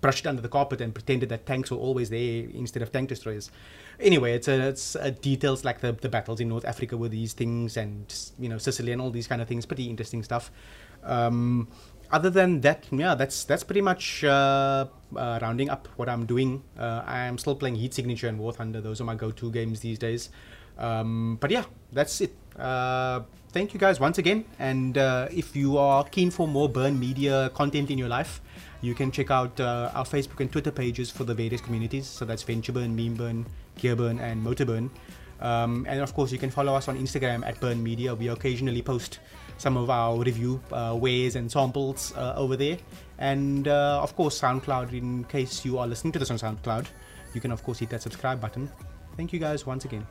brushed 0.00 0.26
under 0.26 0.42
the 0.42 0.48
carpet, 0.48 0.80
and 0.80 0.94
pretended 0.94 1.28
that 1.28 1.46
tanks 1.46 1.70
were 1.70 1.78
always 1.78 2.10
there 2.10 2.46
instead 2.54 2.82
of 2.82 2.92
tank 2.92 3.08
destroyers. 3.08 3.50
Anyway, 3.98 4.32
it's 4.34 4.48
a, 4.48 4.68
it's 4.68 4.94
a 4.96 5.10
details 5.10 5.64
like 5.64 5.80
the, 5.80 5.92
the 5.92 6.08
battles 6.08 6.40
in 6.40 6.48
North 6.48 6.64
Africa 6.64 6.96
with 6.96 7.12
these 7.12 7.32
things, 7.32 7.76
and 7.76 8.14
you 8.38 8.48
know 8.48 8.58
Sicily 8.58 8.92
and 8.92 9.00
all 9.00 9.10
these 9.10 9.26
kind 9.26 9.40
of 9.40 9.48
things. 9.48 9.66
Pretty 9.66 9.88
interesting 9.88 10.22
stuff. 10.22 10.50
Um, 11.02 11.68
other 12.10 12.30
than 12.30 12.60
that, 12.60 12.84
yeah, 12.90 13.14
that's 13.14 13.44
that's 13.44 13.64
pretty 13.64 13.80
much 13.80 14.22
uh, 14.22 14.86
uh, 15.16 15.38
rounding 15.42 15.70
up 15.70 15.88
what 15.96 16.08
I'm 16.08 16.26
doing. 16.26 16.62
Uh, 16.78 17.02
I 17.04 17.20
am 17.20 17.38
still 17.38 17.56
playing 17.56 17.76
Heat 17.76 17.94
Signature 17.94 18.28
and 18.28 18.38
War 18.38 18.52
Thunder. 18.52 18.80
Those 18.80 19.00
are 19.00 19.04
my 19.04 19.14
go-to 19.14 19.50
games 19.50 19.80
these 19.80 19.98
days. 19.98 20.30
Um, 20.78 21.38
but 21.40 21.50
yeah, 21.50 21.64
that's 21.92 22.20
it. 22.20 22.34
Uh, 22.58 23.22
thank 23.52 23.74
you 23.74 23.80
guys 23.80 23.98
once 23.98 24.18
again. 24.18 24.44
And 24.58 24.98
uh, 24.98 25.28
if 25.30 25.56
you 25.56 25.78
are 25.78 26.04
keen 26.04 26.30
for 26.30 26.46
more 26.46 26.68
Burn 26.68 26.98
Media 26.98 27.50
content 27.54 27.90
in 27.90 27.98
your 27.98 28.08
life, 28.08 28.40
you 28.80 28.94
can 28.94 29.10
check 29.10 29.30
out 29.30 29.58
uh, 29.60 29.90
our 29.94 30.04
Facebook 30.04 30.40
and 30.40 30.50
Twitter 30.50 30.70
pages 30.70 31.10
for 31.10 31.24
the 31.24 31.34
various 31.34 31.60
communities. 31.60 32.06
So 32.06 32.24
that's 32.24 32.42
Venture 32.42 32.72
Burn, 32.72 32.94
Meme 32.94 33.14
Burn, 33.14 33.46
Gear 33.76 33.96
Burn, 33.96 34.18
and 34.18 34.42
Motor 34.42 34.64
Burn. 34.64 34.90
Um, 35.40 35.86
and 35.88 36.00
of 36.00 36.14
course, 36.14 36.32
you 36.32 36.38
can 36.38 36.50
follow 36.50 36.74
us 36.74 36.88
on 36.88 36.98
Instagram 36.98 37.46
at 37.46 37.60
Burn 37.60 37.82
Media. 37.82 38.14
We 38.14 38.28
occasionally 38.28 38.82
post 38.82 39.18
some 39.58 39.76
of 39.76 39.90
our 39.90 40.18
review 40.18 40.60
uh, 40.72 40.96
ways 40.98 41.36
and 41.36 41.50
samples 41.50 42.14
uh, 42.16 42.34
over 42.36 42.56
there. 42.56 42.78
And 43.18 43.68
uh, 43.68 44.00
of 44.02 44.14
course, 44.16 44.40
SoundCloud, 44.40 44.92
in 44.92 45.24
case 45.24 45.64
you 45.64 45.78
are 45.78 45.86
listening 45.86 46.12
to 46.12 46.18
this 46.18 46.30
on 46.30 46.38
SoundCloud, 46.38 46.86
you 47.34 47.40
can 47.40 47.52
of 47.52 47.62
course 47.62 47.78
hit 47.78 47.90
that 47.90 48.02
subscribe 48.02 48.40
button. 48.40 48.70
Thank 49.16 49.32
you 49.32 49.38
guys 49.38 49.66
once 49.66 49.84
again. 49.84 50.06